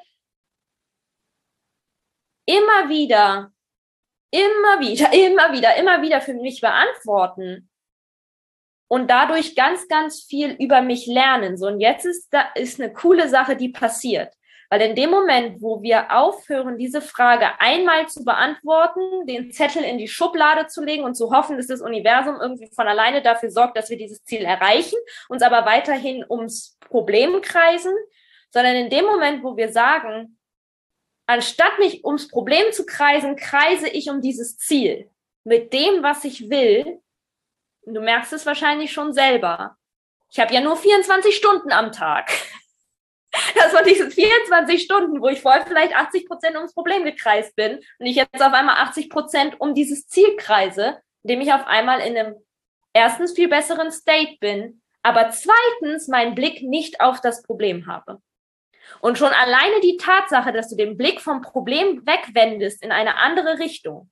immer 2.46 2.88
wieder, 2.88 3.52
immer 4.30 4.80
wieder, 4.80 5.12
immer 5.12 5.52
wieder, 5.52 5.76
immer 5.76 6.00
wieder 6.00 6.22
für 6.22 6.34
mich 6.34 6.62
beantworten 6.62 7.68
und 8.88 9.08
dadurch 9.08 9.54
ganz, 9.54 9.86
ganz 9.86 10.22
viel 10.22 10.52
über 10.58 10.80
mich 10.80 11.06
lernen. 11.06 11.58
So, 11.58 11.66
und 11.66 11.80
jetzt 11.80 12.06
ist 12.06 12.28
da, 12.30 12.48
ist 12.54 12.80
eine 12.80 12.92
coole 12.92 13.28
Sache, 13.28 13.54
die 13.54 13.68
passiert. 13.68 14.34
Weil 14.70 14.82
in 14.82 14.94
dem 14.94 15.10
Moment, 15.10 15.60
wo 15.60 15.82
wir 15.82 16.12
aufhören, 16.12 16.78
diese 16.78 17.02
Frage 17.02 17.60
einmal 17.60 18.08
zu 18.08 18.24
beantworten, 18.24 19.26
den 19.26 19.50
Zettel 19.50 19.82
in 19.82 19.98
die 19.98 20.06
Schublade 20.06 20.68
zu 20.68 20.84
legen 20.84 21.02
und 21.02 21.16
zu 21.16 21.32
hoffen, 21.32 21.56
dass 21.56 21.66
das 21.66 21.80
Universum 21.80 22.36
irgendwie 22.40 22.70
von 22.72 22.86
alleine 22.86 23.20
dafür 23.20 23.50
sorgt, 23.50 23.76
dass 23.76 23.90
wir 23.90 23.96
dieses 23.96 24.22
Ziel 24.22 24.42
erreichen, 24.42 24.96
uns 25.28 25.42
aber 25.42 25.66
weiterhin 25.66 26.24
ums 26.28 26.78
Problem 26.88 27.42
kreisen, 27.42 27.92
sondern 28.50 28.76
in 28.76 28.90
dem 28.90 29.06
Moment, 29.06 29.42
wo 29.42 29.56
wir 29.56 29.72
sagen, 29.72 30.38
anstatt 31.26 31.80
mich 31.80 32.04
ums 32.04 32.28
Problem 32.28 32.70
zu 32.70 32.86
kreisen, 32.86 33.34
kreise 33.34 33.88
ich 33.88 34.08
um 34.08 34.20
dieses 34.20 34.56
Ziel 34.56 35.10
mit 35.42 35.72
dem, 35.72 36.04
was 36.04 36.24
ich 36.24 36.48
will. 36.48 37.00
Du 37.86 38.00
merkst 38.00 38.32
es 38.32 38.46
wahrscheinlich 38.46 38.92
schon 38.92 39.12
selber. 39.12 39.76
Ich 40.30 40.38
habe 40.38 40.54
ja 40.54 40.60
nur 40.60 40.76
24 40.76 41.34
Stunden 41.34 41.72
am 41.72 41.90
Tag. 41.90 42.30
Das 43.54 43.72
waren 43.72 43.84
diese 43.86 44.10
24 44.10 44.82
Stunden, 44.82 45.20
wo 45.20 45.28
ich 45.28 45.40
vorher 45.40 45.66
vielleicht 45.66 45.94
80 45.94 46.26
Prozent 46.26 46.56
ums 46.56 46.74
Problem 46.74 47.04
gekreist 47.04 47.54
bin 47.56 47.80
und 47.98 48.06
ich 48.06 48.16
jetzt 48.16 48.42
auf 48.42 48.52
einmal 48.52 48.76
80 48.76 49.10
Prozent 49.10 49.60
um 49.60 49.74
dieses 49.74 50.06
Ziel 50.06 50.36
kreise, 50.36 51.00
indem 51.22 51.40
ich 51.40 51.52
auf 51.52 51.66
einmal 51.66 52.00
in 52.00 52.16
einem 52.16 52.36
erstens 52.92 53.32
viel 53.32 53.48
besseren 53.48 53.90
State 53.92 54.36
bin, 54.40 54.82
aber 55.02 55.30
zweitens 55.30 56.08
meinen 56.08 56.34
Blick 56.34 56.62
nicht 56.62 57.00
auf 57.00 57.20
das 57.20 57.42
Problem 57.42 57.86
habe. 57.86 58.20
Und 59.00 59.18
schon 59.18 59.32
alleine 59.32 59.80
die 59.80 59.96
Tatsache, 59.96 60.52
dass 60.52 60.68
du 60.68 60.76
den 60.76 60.96
Blick 60.96 61.20
vom 61.20 61.42
Problem 61.42 62.04
wegwendest 62.06 62.82
in 62.82 62.92
eine 62.92 63.16
andere 63.16 63.58
Richtung, 63.58 64.10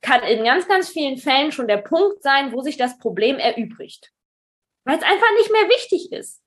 kann 0.00 0.22
in 0.22 0.44
ganz, 0.44 0.66
ganz 0.66 0.88
vielen 0.88 1.18
Fällen 1.18 1.52
schon 1.52 1.68
der 1.68 1.76
Punkt 1.78 2.22
sein, 2.22 2.52
wo 2.52 2.62
sich 2.62 2.76
das 2.76 2.98
Problem 2.98 3.38
erübrigt. 3.38 4.12
Weil 4.84 4.96
es 4.96 5.04
einfach 5.04 5.30
nicht 5.36 5.52
mehr 5.52 5.68
wichtig 5.68 6.10
ist. 6.10 6.39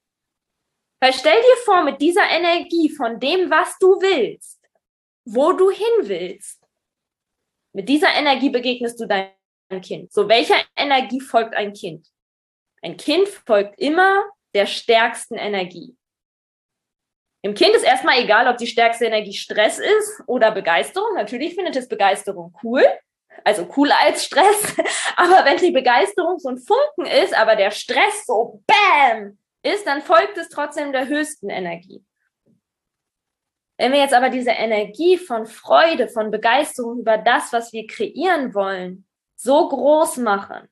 Weil 1.03 1.11
stell 1.11 1.35
dir 1.35 1.57
vor, 1.65 1.83
mit 1.83 1.99
dieser 1.99 2.29
Energie 2.29 2.89
von 2.89 3.19
dem, 3.19 3.49
was 3.49 3.77
du 3.77 3.87
willst, 3.99 4.61
wo 5.25 5.51
du 5.51 5.69
hin 5.69 5.85
willst, 6.03 6.63
mit 7.73 7.89
dieser 7.89 8.15
Energie 8.15 8.49
begegnest 8.49 9.01
du 9.01 9.05
deinem 9.05 9.81
Kind. 9.81 10.13
So, 10.13 10.29
welcher 10.29 10.55
Energie 10.77 11.19
folgt 11.19 11.55
ein 11.55 11.73
Kind? 11.73 12.07
Ein 12.81 12.95
Kind 12.95 13.27
folgt 13.27 13.77
immer 13.81 14.23
der 14.55 14.65
stärksten 14.65 15.35
Energie. 15.35 15.93
Im 17.41 17.53
Kind 17.53 17.75
ist 17.75 17.83
erstmal 17.83 18.19
egal, 18.23 18.47
ob 18.47 18.55
die 18.55 18.67
stärkste 18.67 19.03
Energie 19.03 19.33
Stress 19.33 19.79
ist 19.79 20.23
oder 20.25 20.51
Begeisterung. 20.51 21.15
Natürlich 21.15 21.55
findet 21.55 21.75
es 21.75 21.89
Begeisterung 21.89 22.55
cool, 22.63 22.85
also 23.43 23.65
cooler 23.65 23.99
als 23.99 24.23
Stress. 24.23 24.73
Aber 25.17 25.43
wenn 25.43 25.57
die 25.57 25.71
Begeisterung 25.71 26.39
so 26.39 26.47
ein 26.47 26.59
Funken 26.59 27.07
ist, 27.07 27.33
aber 27.33 27.57
der 27.57 27.71
Stress 27.71 28.25
so 28.25 28.63
bam 28.65 29.37
ist, 29.63 29.87
dann 29.87 30.01
folgt 30.01 30.37
es 30.37 30.49
trotzdem 30.49 30.91
der 30.91 31.07
höchsten 31.07 31.49
Energie. 31.49 32.03
Wenn 33.77 33.91
wir 33.91 33.99
jetzt 33.99 34.13
aber 34.13 34.29
diese 34.29 34.51
Energie 34.51 35.17
von 35.17 35.47
Freude, 35.47 36.07
von 36.07 36.29
Begeisterung 36.29 36.99
über 36.99 37.17
das, 37.17 37.51
was 37.51 37.73
wir 37.73 37.87
kreieren 37.87 38.53
wollen, 38.53 39.07
so 39.35 39.67
groß 39.67 40.17
machen, 40.17 40.69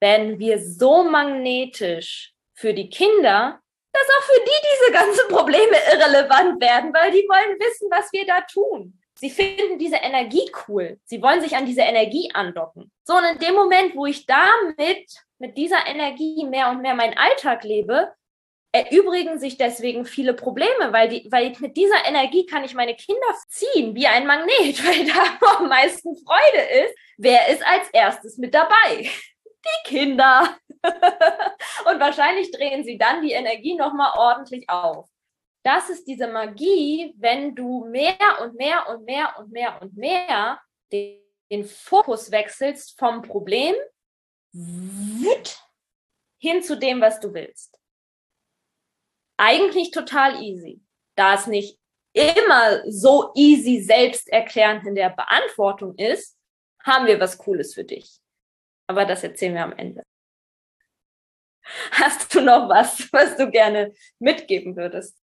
werden 0.00 0.38
wir 0.38 0.58
so 0.58 1.04
magnetisch 1.04 2.34
für 2.54 2.72
die 2.72 2.88
Kinder, 2.88 3.60
dass 3.92 4.08
auch 4.18 4.22
für 4.22 4.40
die 4.40 4.66
diese 4.72 4.92
ganzen 4.92 5.28
Probleme 5.28 5.76
irrelevant 5.92 6.60
werden, 6.60 6.92
weil 6.94 7.12
die 7.12 7.26
wollen 7.28 7.58
wissen, 7.60 7.88
was 7.90 8.12
wir 8.12 8.26
da 8.26 8.40
tun. 8.40 8.98
Sie 9.24 9.30
finden 9.30 9.78
diese 9.78 9.96
Energie 9.96 10.52
cool. 10.68 11.00
Sie 11.06 11.22
wollen 11.22 11.40
sich 11.40 11.56
an 11.56 11.64
diese 11.64 11.80
Energie 11.80 12.30
andocken. 12.34 12.92
So, 13.04 13.14
und 13.16 13.24
in 13.24 13.38
dem 13.38 13.54
Moment, 13.54 13.96
wo 13.96 14.04
ich 14.04 14.26
damit 14.26 15.06
mit 15.38 15.56
dieser 15.56 15.86
Energie 15.86 16.44
mehr 16.44 16.68
und 16.68 16.82
mehr 16.82 16.94
meinen 16.94 17.16
Alltag 17.16 17.64
lebe, 17.64 18.12
erübrigen 18.70 19.38
sich 19.38 19.56
deswegen 19.56 20.04
viele 20.04 20.34
Probleme, 20.34 20.92
weil, 20.92 21.08
die, 21.08 21.26
weil 21.30 21.54
mit 21.60 21.74
dieser 21.74 22.06
Energie 22.06 22.44
kann 22.44 22.64
ich 22.64 22.74
meine 22.74 22.96
Kinder 22.96 23.34
ziehen 23.48 23.94
wie 23.94 24.06
ein 24.06 24.26
Magnet, 24.26 24.84
weil 24.86 25.06
da 25.06 25.38
wo 25.40 25.64
am 25.64 25.70
meisten 25.70 26.14
Freude 26.18 26.84
ist. 26.84 26.94
Wer 27.16 27.48
ist 27.48 27.66
als 27.66 27.88
erstes 27.94 28.36
mit 28.36 28.52
dabei? 28.52 28.98
Die 28.98 29.88
Kinder. 29.88 30.54
und 30.82 31.98
wahrscheinlich 31.98 32.50
drehen 32.50 32.84
sie 32.84 32.98
dann 32.98 33.22
die 33.22 33.32
Energie 33.32 33.74
nochmal 33.74 34.12
ordentlich 34.18 34.68
auf. 34.68 35.08
Das 35.64 35.88
ist 35.88 36.06
diese 36.06 36.28
Magie, 36.28 37.14
wenn 37.16 37.54
du 37.54 37.86
mehr 37.86 38.18
und 38.42 38.54
mehr 38.54 38.86
und 38.88 39.04
mehr 39.04 39.34
und 39.38 39.50
mehr 39.50 39.80
und 39.80 39.96
mehr 39.96 40.60
den, 40.92 41.22
den 41.50 41.64
Fokus 41.64 42.30
wechselst 42.30 42.98
vom 42.98 43.22
Problem 43.22 43.74
hin 46.38 46.62
zu 46.62 46.78
dem, 46.78 47.00
was 47.00 47.18
du 47.18 47.32
willst. 47.32 47.80
Eigentlich 49.38 49.90
total 49.90 50.42
easy. 50.42 50.82
Da 51.16 51.34
es 51.34 51.46
nicht 51.46 51.78
immer 52.12 52.82
so 52.90 53.32
easy 53.34 53.80
selbsterklärend 53.80 54.86
in 54.86 54.94
der 54.94 55.10
Beantwortung 55.10 55.96
ist, 55.96 56.38
haben 56.82 57.06
wir 57.06 57.18
was 57.18 57.38
Cooles 57.38 57.74
für 57.74 57.84
dich. 57.84 58.20
Aber 58.86 59.06
das 59.06 59.24
erzählen 59.24 59.54
wir 59.54 59.64
am 59.64 59.72
Ende. 59.72 60.02
Hast 61.92 62.34
du 62.34 62.42
noch 62.42 62.68
was, 62.68 63.10
was 63.12 63.36
du 63.36 63.50
gerne 63.50 63.94
mitgeben 64.18 64.76
würdest? 64.76 65.23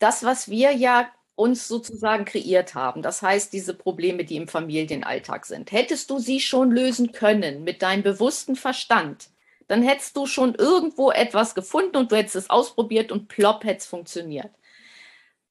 Das, 0.00 0.24
was 0.24 0.50
wir 0.50 0.72
ja 0.72 1.08
uns 1.36 1.68
sozusagen 1.68 2.24
kreiert 2.24 2.74
haben, 2.74 3.02
das 3.02 3.22
heißt 3.22 3.52
diese 3.52 3.74
Probleme, 3.74 4.24
die 4.24 4.36
im 4.36 4.48
Familienalltag 4.48 5.46
sind, 5.46 5.70
hättest 5.70 6.10
du 6.10 6.18
sie 6.18 6.40
schon 6.40 6.72
lösen 6.72 7.12
können 7.12 7.62
mit 7.64 7.82
deinem 7.82 8.02
bewussten 8.02 8.56
Verstand, 8.56 9.30
dann 9.68 9.82
hättest 9.82 10.16
du 10.16 10.26
schon 10.26 10.56
irgendwo 10.56 11.12
etwas 11.12 11.54
gefunden 11.54 11.96
und 11.96 12.10
du 12.10 12.16
hättest 12.16 12.34
es 12.34 12.50
ausprobiert 12.50 13.12
und 13.12 13.28
plopp 13.28 13.62
hätte 13.62 13.78
es 13.78 13.86
funktioniert. 13.86 14.50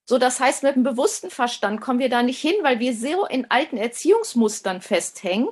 So, 0.05 0.17
das 0.17 0.39
heißt, 0.39 0.63
mit 0.63 0.75
dem 0.75 0.83
bewussten 0.83 1.29
Verstand 1.29 1.81
kommen 1.81 1.99
wir 1.99 2.09
da 2.09 2.23
nicht 2.23 2.41
hin, 2.41 2.55
weil 2.63 2.79
wir 2.79 2.95
so 2.95 3.27
in 3.27 3.49
alten 3.49 3.77
Erziehungsmustern 3.77 4.81
festhängen, 4.81 5.49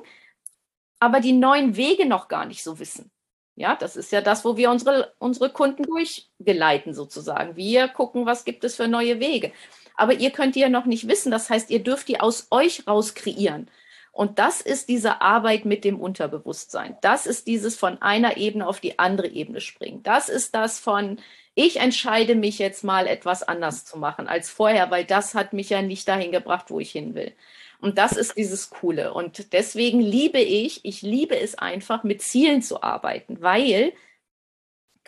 aber 1.00 1.20
die 1.20 1.34
neuen 1.34 1.78
Wege 1.78 2.08
noch 2.08 2.28
gar 2.28 2.46
nicht 2.46 2.64
so 2.64 2.80
wissen. 2.80 3.12
Ja, 3.58 3.76
das 3.76 3.96
ist 3.96 4.12
ja 4.12 4.22
das, 4.22 4.46
wo 4.46 4.56
wir 4.56 4.70
unsere, 4.70 5.14
unsere 5.18 5.50
Kunden 5.50 5.82
durchgeleiten 5.82 6.94
sozusagen. 6.94 7.56
Wir 7.56 7.88
gucken, 7.88 8.28
was 8.28 8.46
gibt 8.46 8.64
es 8.64 8.76
für 8.76 8.88
neue 8.88 9.20
Wege. 9.20 9.52
Aber 9.96 10.14
ihr 10.14 10.30
könnt 10.30 10.54
die 10.54 10.60
ja 10.60 10.70
noch 10.70 10.86
nicht 10.86 11.08
wissen. 11.08 11.32
Das 11.32 11.50
heißt, 11.50 11.72
ihr 11.72 11.84
dürft 11.84 12.08
die 12.08 12.20
aus 12.20 12.48
euch 12.52 12.86
raus 12.88 13.16
kreieren. 13.16 13.68
Und 14.12 14.38
das 14.38 14.62
ist 14.62 14.90
diese 14.90 15.22
Arbeit 15.22 15.66
mit 15.66 15.84
dem 15.86 16.00
Unterbewusstsein. 16.00 16.98
Das 17.02 17.26
ist 17.26 17.48
dieses 17.48 17.76
von 17.76 18.00
einer 18.00 18.38
Ebene 18.38 18.68
auf 18.68 18.80
die 18.80 19.00
andere 19.00 19.28
Ebene 19.28 19.60
springen. 19.60 20.04
Das 20.04 20.30
ist 20.30 20.54
das 20.54 20.78
von, 20.78 21.20
ich 21.58 21.78
entscheide 21.80 22.36
mich 22.36 22.60
jetzt 22.60 22.84
mal 22.84 23.08
etwas 23.08 23.42
anders 23.42 23.84
zu 23.84 23.98
machen 23.98 24.28
als 24.28 24.48
vorher, 24.48 24.92
weil 24.92 25.06
das 25.06 25.34
hat 25.34 25.54
mich 25.54 25.72
ja 25.72 25.82
nicht 25.82 26.08
dahin 26.08 26.32
gebracht, 26.32 26.70
wo 26.70 26.80
ich 26.80 26.92
hin 26.92 27.16
will. 27.16 27.34
Und 27.82 27.98
das 27.98 28.12
ist 28.12 28.38
dieses 28.38 28.70
Coole. 28.70 29.12
Und 29.12 29.54
deswegen 29.54 30.00
liebe 30.00 30.40
ich, 30.40 30.86
ich 30.86 31.02
liebe 31.02 31.36
es 31.36 31.56
einfach, 31.56 32.04
mit 32.04 32.22
Zielen 32.22 32.62
zu 32.62 32.84
arbeiten, 32.84 33.42
weil 33.42 33.94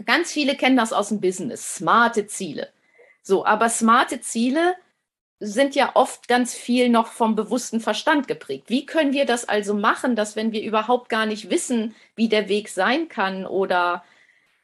ganz 0.08 0.32
viele 0.32 0.56
kennen 0.56 0.76
das 0.76 0.92
aus 0.92 1.10
dem 1.10 1.22
Business, 1.22 1.76
smarte 1.76 2.26
Ziele. 2.26 2.70
So, 3.22 3.46
aber 3.46 3.70
smarte 3.70 4.20
Ziele 4.20 4.76
sind 5.40 5.76
ja 5.76 5.92
oft 5.94 6.28
ganz 6.28 6.56
viel 6.56 6.90
noch 6.90 7.08
vom 7.12 7.36
bewussten 7.36 7.80
Verstand 7.80 8.28
geprägt. 8.28 8.72
Wie 8.72 8.88
können 8.88 9.14
wir 9.14 9.28
das 9.28 9.48
also 9.48 9.76
machen, 9.76 10.16
dass 10.16 10.36
wenn 10.36 10.52
wir 10.52 10.64
überhaupt 10.64 11.10
gar 11.10 11.28
nicht 11.28 11.52
wissen, 11.52 11.94
wie 12.16 12.28
der 12.28 12.50
Weg 12.50 12.70
sein 12.70 13.08
kann 13.08 13.46
oder, 13.46 14.04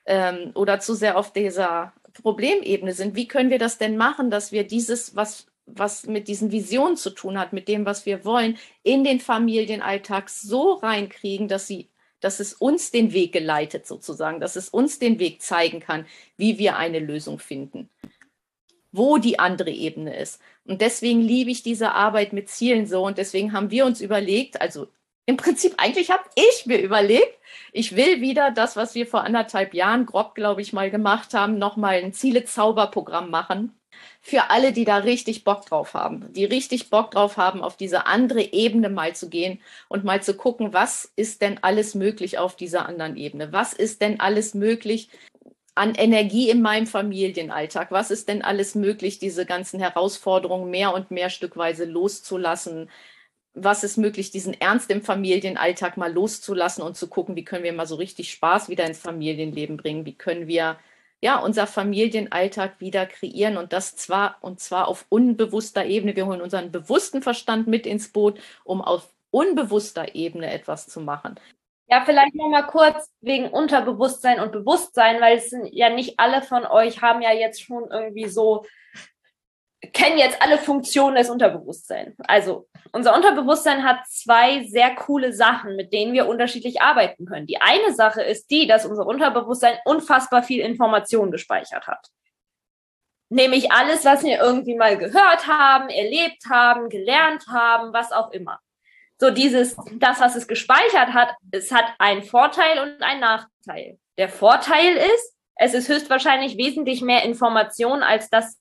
ähm, 0.06 0.52
oder 0.56 0.80
zu 0.80 0.94
sehr 0.94 1.18
auf 1.18 1.34
dieser 1.34 1.94
Problemebene 2.22 2.94
sind, 2.94 3.16
wie 3.16 3.28
können 3.28 3.50
wir 3.50 3.60
das 3.60 3.78
denn 3.78 3.98
machen, 3.98 4.30
dass 4.30 4.52
wir 4.52 4.66
dieses, 4.66 5.16
was 5.16 5.48
was 5.66 6.06
mit 6.06 6.28
diesen 6.28 6.52
Visionen 6.52 6.98
zu 6.98 7.10
tun 7.10 7.40
hat, 7.40 7.54
mit 7.54 7.68
dem, 7.68 7.86
was 7.86 8.06
wir 8.06 8.24
wollen, 8.24 8.58
in 8.84 9.04
den 9.04 9.20
Familienalltag 9.20 10.30
so 10.30 10.74
reinkriegen, 10.74 11.48
dass 11.48 11.68
sie, 11.68 11.90
dass 12.20 12.40
es 12.40 12.54
uns 12.54 12.92
den 12.92 13.14
Weg 13.14 13.34
geleitet 13.34 13.88
sozusagen, 13.88 14.40
dass 14.40 14.56
es 14.56 14.70
uns 14.70 15.00
den 15.00 15.20
Weg 15.20 15.42
zeigen 15.42 15.80
kann, 15.80 16.06
wie 16.38 16.60
wir 16.60 16.78
eine 16.78 17.00
Lösung 17.00 17.40
finden, 17.40 17.90
wo 18.92 19.18
die 19.18 19.40
andere 19.40 19.72
Ebene 19.72 20.16
ist. 20.16 20.40
Und 20.66 20.82
deswegen 20.82 21.22
liebe 21.22 21.52
ich 21.52 21.64
diese 21.64 21.94
Arbeit 21.94 22.32
mit 22.32 22.50
Zielen 22.50 22.86
so 22.86 23.04
und 23.06 23.18
deswegen 23.18 23.54
haben 23.54 23.72
wir 23.72 23.86
uns 23.86 24.02
überlegt, 24.02 24.62
also 24.62 24.88
im 25.26 25.38
Prinzip 25.38 25.76
eigentlich 25.78 26.12
habe 26.12 26.24
ich 26.36 26.66
mir 26.66 26.80
überlegt, 26.80 27.40
ich 27.72 27.96
will 27.96 28.22
wieder 28.22 28.52
das, 28.52 28.76
was 28.76 28.96
wir 28.96 29.08
vor 29.08 29.24
anderthalb 29.24 29.74
Jahren 29.74 30.06
grob, 30.06 30.36
glaube 30.36 30.62
ich, 30.62 30.72
mal 30.72 30.90
gemacht 30.92 31.34
haben, 31.34 31.58
nochmal 31.58 31.96
ein 31.96 32.14
Ziele-Zauberprogramm 32.14 33.30
machen 33.30 33.74
für 34.22 34.50
alle, 34.50 34.72
die 34.72 34.86
da 34.86 34.98
richtig 34.98 35.44
Bock 35.44 35.66
drauf 35.66 35.94
haben, 35.94 36.32
die 36.34 36.46
richtig 36.46 36.90
Bock 36.90 37.12
drauf 37.12 37.38
haben, 37.38 37.62
auf 37.62 37.78
diese 37.78 38.08
andere 38.08 38.54
Ebene 38.54 38.90
mal 38.90 39.16
zu 39.16 39.30
gehen 39.30 39.62
und 39.88 40.04
mal 40.04 40.22
zu 40.22 40.36
gucken, 40.36 40.74
was 40.74 41.12
ist 41.16 41.42
denn 41.42 41.60
alles 41.62 41.96
möglich 41.96 42.38
auf 42.38 42.56
dieser 42.56 42.88
anderen 42.88 43.18
Ebene? 43.18 43.52
Was 43.52 43.74
ist 43.74 44.02
denn 44.02 44.20
alles 44.20 44.54
möglich 44.54 45.10
an 45.76 45.94
Energie 45.96 46.50
in 46.50 46.62
meinem 46.62 46.88
Familienalltag? 46.88 47.92
Was 47.92 48.12
ist 48.12 48.30
denn 48.30 48.42
alles 48.42 48.76
möglich, 48.76 49.20
diese 49.20 49.46
ganzen 49.46 49.80
Herausforderungen 49.80 50.72
mehr 50.72 50.94
und 50.94 51.12
mehr 51.12 51.30
stückweise 51.30 51.86
loszulassen? 51.86 52.90
Was 53.56 53.84
ist 53.84 53.98
möglich, 53.98 54.32
diesen 54.32 54.54
Ernst 54.54 54.92
im 54.92 55.02
Familienalltag 55.02 55.98
mal 55.98 56.12
loszulassen 56.12 56.84
und 56.84 56.96
zu 56.98 57.08
gucken, 57.08 57.36
wie 57.36 57.46
können 57.46 57.64
wir 57.64 57.74
mal 57.74 57.88
so 57.88 57.96
richtig 57.96 58.32
Spaß 58.32 58.70
wieder 58.70 58.86
ins 58.86 59.00
Familienleben 59.00 59.78
bringen? 59.78 60.06
Wie 60.06 60.16
können 60.16 60.48
wir 60.48 60.78
ja, 61.22 61.40
unser 61.40 61.66
Familienalltag 61.66 62.80
wieder 62.80 63.06
kreieren 63.08 63.58
und 63.58 63.74
das 63.74 63.96
zwar 63.96 64.38
und 64.42 64.60
zwar 64.60 64.88
auf 64.88 65.06
unbewusster 65.10 65.86
Ebene. 65.86 66.16
Wir 66.16 66.28
holen 66.28 66.42
unseren 66.42 66.72
bewussten 66.72 67.24
Verstand 67.24 67.66
mit 67.66 67.88
ins 67.88 68.12
Boot, 68.12 68.40
um 68.64 68.82
auf 68.82 69.10
unbewusster 69.32 70.14
Ebene 70.14 70.52
etwas 70.52 70.88
zu 70.88 71.00
machen. 71.00 71.40
Ja, 71.88 72.04
vielleicht 72.06 72.36
noch 72.36 72.50
mal 72.50 72.64
kurz 72.64 73.12
wegen 73.22 73.48
Unterbewusstsein 73.48 74.40
und 74.40 74.52
Bewusstsein, 74.52 75.22
weil 75.22 75.38
es 75.38 75.50
sind 75.50 75.68
ja 75.72 75.90
nicht 75.90 76.20
alle 76.20 76.42
von 76.42 76.66
euch 76.66 77.02
haben 77.02 77.22
ja 77.22 77.32
jetzt 77.32 77.62
schon 77.62 77.90
irgendwie 77.90 78.28
so 78.28 78.66
kennen 79.94 80.18
jetzt 80.18 80.42
alle 80.42 80.58
Funktionen 80.58 81.16
des 81.16 81.30
Unterbewusstseins. 81.30 82.16
Also 82.28 82.68
unser 82.92 83.16
Unterbewusstsein 83.16 83.84
hat 83.84 84.08
zwei 84.08 84.64
sehr 84.64 84.96
coole 84.96 85.34
Sachen, 85.34 85.76
mit 85.76 85.94
denen 85.94 86.14
wir 86.14 86.28
unterschiedlich 86.28 86.82
arbeiten 86.82 87.26
können. 87.26 87.46
Die 87.46 87.62
eine 87.62 87.94
Sache 87.94 88.22
ist 88.22 88.50
die, 88.52 88.68
dass 88.68 88.86
unser 88.86 89.06
Unterbewusstsein 89.06 89.78
unfassbar 89.86 90.44
viel 90.44 90.62
Information 90.62 91.32
gespeichert 91.32 91.88
hat. 91.88 92.08
Nämlich 93.30 93.72
alles, 93.72 94.06
was 94.06 94.24
wir 94.24 94.40
irgendwie 94.40 94.76
mal 94.76 94.98
gehört 94.98 95.48
haben, 95.48 95.90
erlebt 95.90 96.44
haben, 96.50 96.90
gelernt 96.90 97.48
haben, 97.48 97.92
was 97.92 98.12
auch 98.12 98.32
immer. 98.32 98.60
So 99.20 99.32
dieses, 99.32 99.76
das, 99.94 100.20
was 100.20 100.36
es 100.36 100.48
gespeichert 100.48 101.14
hat, 101.14 101.34
es 101.52 101.72
hat 101.72 101.86
einen 102.00 102.24
Vorteil 102.24 102.80
und 102.80 103.02
einen 103.02 103.22
Nachteil. 103.22 103.98
Der 104.18 104.30
Vorteil 104.30 104.96
ist, 104.96 105.36
es 105.56 105.74
ist 105.74 105.88
höchstwahrscheinlich 105.88 106.58
wesentlich 106.58 107.02
mehr 107.02 107.24
Information 107.24 108.04
als 108.04 108.30
das, 108.30 108.58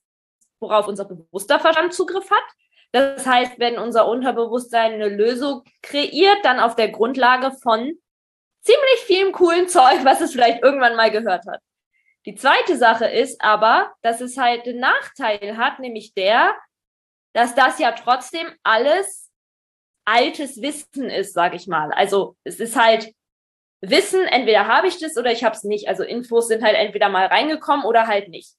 worauf 0.65 0.87
unser 0.87 1.05
bewusster 1.05 1.59
Verstand 1.59 1.93
Zugriff 1.93 2.29
hat. 2.29 2.43
Das 2.91 3.25
heißt, 3.25 3.59
wenn 3.59 3.77
unser 3.77 4.07
Unterbewusstsein 4.07 4.93
eine 4.93 5.09
Lösung 5.09 5.63
kreiert, 5.81 6.43
dann 6.43 6.59
auf 6.59 6.75
der 6.75 6.89
Grundlage 6.89 7.51
von 7.61 7.93
ziemlich 8.61 8.99
vielem 9.05 9.31
coolen 9.31 9.67
Zeug, 9.67 10.03
was 10.03 10.21
es 10.21 10.31
vielleicht 10.31 10.63
irgendwann 10.63 10.95
mal 10.95 11.11
gehört 11.11 11.45
hat. 11.47 11.61
Die 12.25 12.35
zweite 12.35 12.75
Sache 12.77 13.05
ist 13.05 13.41
aber, 13.41 13.93
dass 14.01 14.21
es 14.21 14.37
halt 14.37 14.65
den 14.65 14.79
Nachteil 14.79 15.57
hat, 15.57 15.79
nämlich 15.79 16.13
der, 16.15 16.55
dass 17.33 17.53
das 17.53 17.77
ja 17.77 17.91
trotzdem 17.91 18.47
alles 18.63 19.29
altes 20.05 20.61
Wissen 20.61 21.09
ist, 21.09 21.33
sage 21.33 21.55
ich 21.55 21.67
mal. 21.67 21.91
Also 21.91 22.35
es 22.43 22.59
ist 22.59 22.75
halt 22.75 23.13
Wissen, 23.81 24.25
entweder 24.25 24.67
habe 24.67 24.87
ich 24.87 24.99
das 24.99 25.17
oder 25.17 25.31
ich 25.31 25.43
habe 25.43 25.55
es 25.55 25.63
nicht. 25.63 25.87
Also 25.87 26.03
Infos 26.03 26.47
sind 26.47 26.63
halt 26.63 26.75
entweder 26.75 27.09
mal 27.09 27.27
reingekommen 27.27 27.85
oder 27.85 28.07
halt 28.07 28.29
nicht. 28.29 28.55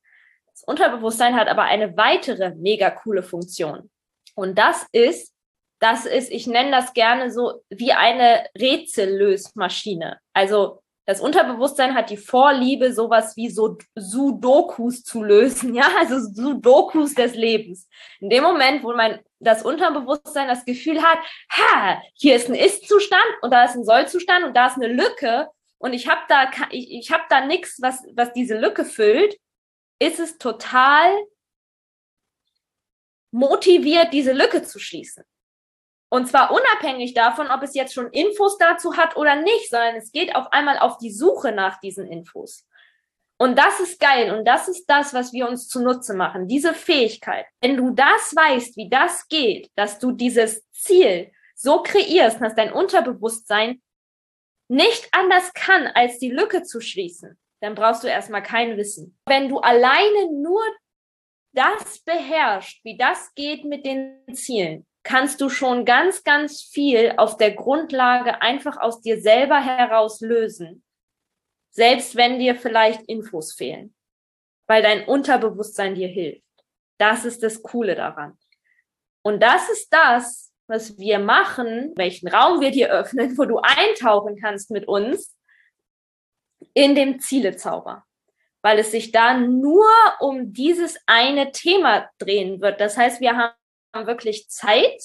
Das 0.57 0.64
Unterbewusstsein 0.64 1.37
hat 1.37 1.49
aber 1.49 1.64
eine 1.64 1.99
weitere 1.99 2.55
mega 2.55 2.88
coole 2.88 3.23
Funktion. 3.23 3.90
Und 4.35 4.57
das 4.57 4.87
ist, 4.90 5.35
das 5.81 6.07
ist, 6.07 6.31
ich 6.31 6.47
nenne 6.47 6.71
das 6.71 6.95
gerne 6.95 7.31
so 7.31 7.61
wie 7.69 7.92
eine 7.92 8.47
Rätsellösmaschine. 8.59 10.19
Also 10.33 10.83
das 11.05 11.21
Unterbewusstsein 11.21 11.95
hat 11.95 12.09
die 12.09 12.16
Vorliebe, 12.16 12.95
sowas 12.95 13.37
wie 13.37 13.51
so 13.51 13.77
Sudokus 13.95 15.05
zu 15.05 15.23
lösen, 15.23 15.75
ja, 15.75 15.88
also 15.99 16.19
Sudokus 16.21 17.14
des 17.14 17.35
Lebens. 17.35 17.87
In 18.21 18.31
dem 18.31 18.42
Moment, 18.42 18.83
wo 18.83 18.95
mein 18.95 19.21
das 19.38 19.62
Unterbewusstsein 19.62 20.49
das 20.49 20.64
Gefühl 20.64 21.03
hat, 21.03 21.19
ha, 21.53 22.01
hier 22.14 22.35
ist 22.35 22.49
ein 22.49 22.55
Ist-Zustand 22.55 23.23
und 23.42 23.53
da 23.53 23.64
ist 23.64 23.77
ein 23.77 23.85
Soll-Zustand 23.85 24.47
und 24.47 24.57
da 24.57 24.69
ist 24.69 24.77
eine 24.77 24.88
Lücke 24.88 25.49
und 25.77 25.92
ich 25.92 26.09
habe 26.09 26.23
da 26.31 26.51
ich, 26.71 26.90
ich 26.90 27.12
habe 27.12 27.25
da 27.29 27.45
nichts, 27.45 27.77
was 27.83 28.03
was 28.14 28.33
diese 28.33 28.59
Lücke 28.59 28.87
füllt, 28.87 29.37
ist 29.99 30.21
es 30.21 30.39
total 30.39 31.11
motiviert, 33.31 34.13
diese 34.13 34.33
Lücke 34.33 34.63
zu 34.63 34.79
schließen. 34.79 35.25
Und 36.09 36.29
zwar 36.29 36.53
unabhängig 36.53 37.15
davon, 37.15 37.49
ob 37.49 37.63
es 37.63 37.75
jetzt 37.75 37.93
schon 37.93 38.11
Infos 38.13 38.59
dazu 38.59 38.97
hat 38.97 39.17
oder 39.17 39.37
nicht, 39.37 39.71
sondern 39.71 39.97
es 39.97 40.13
geht 40.13 40.35
auf 40.35 40.53
einmal 40.53 40.79
auf 40.79 40.99
die 40.99 41.13
Suche 41.13 41.53
nach 41.53 41.81
diesen 41.81 42.07
Infos. 42.07 42.67
Und 43.39 43.59
das 43.59 43.81
ist 43.81 44.01
geil 44.01 44.35
und 44.35 44.47
das 44.47 44.69
ist 44.69 44.87
das, 44.87 45.13
was 45.13 45.33
wir 45.33 45.47
uns 45.47 45.69
zunutze 45.69 46.15
machen, 46.15 46.49
diese 46.49 46.73
Fähigkeit. 46.73 47.45
Wenn 47.61 47.77
du 47.77 47.91
das 47.91 48.35
weißt, 48.35 48.77
wie 48.77 48.89
das 48.89 49.29
geht, 49.29 49.71
dass 49.75 49.99
du 49.99 50.13
dieses 50.13 50.67
Ziel 50.71 51.33
so 51.55 51.83
kreierst, 51.83 52.41
dass 52.41 52.55
dein 52.55 52.73
Unterbewusstsein 52.73 53.83
nicht 54.69 55.09
anders 55.13 55.53
kann, 55.53 55.87
als 55.89 56.19
die 56.19 56.31
Lücke 56.31 56.63
zu 56.63 56.81
schließen, 56.81 57.39
dann 57.66 57.74
brauchst 57.74 58.05
du 58.05 58.07
erstmal 58.07 58.44
kein 58.44 58.76
Wissen. 58.76 59.18
Wenn 59.26 59.48
du 59.48 59.59
alleine 59.59 60.33
nur 60.40 60.62
das 61.52 61.98
beherrscht, 62.00 62.85
wie 62.85 62.96
das 62.96 63.35
geht 63.35 63.64
mit 63.64 63.85
den 63.85 64.22
Zielen, 64.33 64.87
kannst 65.02 65.40
du 65.40 65.48
schon 65.48 65.85
ganz, 65.85 66.22
ganz 66.22 66.62
viel 66.62 67.14
auf 67.16 67.37
der 67.37 67.52
Grundlage 67.52 68.40
einfach 68.40 68.76
aus 68.76 69.00
dir 69.00 69.20
selber 69.20 69.61
heraus 69.61 70.20
lösen. 70.20 70.85
Selbst 71.70 72.14
wenn 72.14 72.38
dir 72.38 72.55
vielleicht 72.55 73.02
Infos 73.02 73.52
fehlen, 73.52 73.94
weil 74.68 74.83
dein 74.83 75.05
Unterbewusstsein 75.05 75.96
dir 75.96 76.09
hilft. 76.09 76.42
Das 76.98 77.24
ist 77.24 77.42
das 77.42 77.62
Coole 77.62 77.96
daran. 77.96 78.38
Und 79.22 79.42
das 79.42 79.68
ist 79.70 79.92
das, 79.92 80.52
was 80.68 80.98
wir 80.98 81.18
machen, 81.18 81.92
welchen 81.96 82.29
Raum 82.29 82.61
wir 82.61 82.70
dir 82.70 82.90
öffnen, 82.90 83.37
wo 83.37 83.44
du 83.44 83.59
eintauchen 83.59 84.37
kannst 84.40 84.70
mit 84.70 84.87
uns 84.87 85.36
in 86.77 86.95
dem 86.95 87.19
Zielezauber. 87.19 88.05
Weil 88.62 88.79
es 88.79 88.91
sich 88.91 89.11
da 89.11 89.37
nur 89.37 89.87
um 90.21 90.53
dieses 90.53 90.99
eine 91.07 91.51
Thema 91.53 92.09
drehen 92.19 92.61
wird. 92.61 92.81
Das 92.81 92.97
heißt, 92.97 93.21
wir 93.21 93.37
haben 93.37 94.07
wirklich 94.07 94.49
Zeit, 94.49 95.01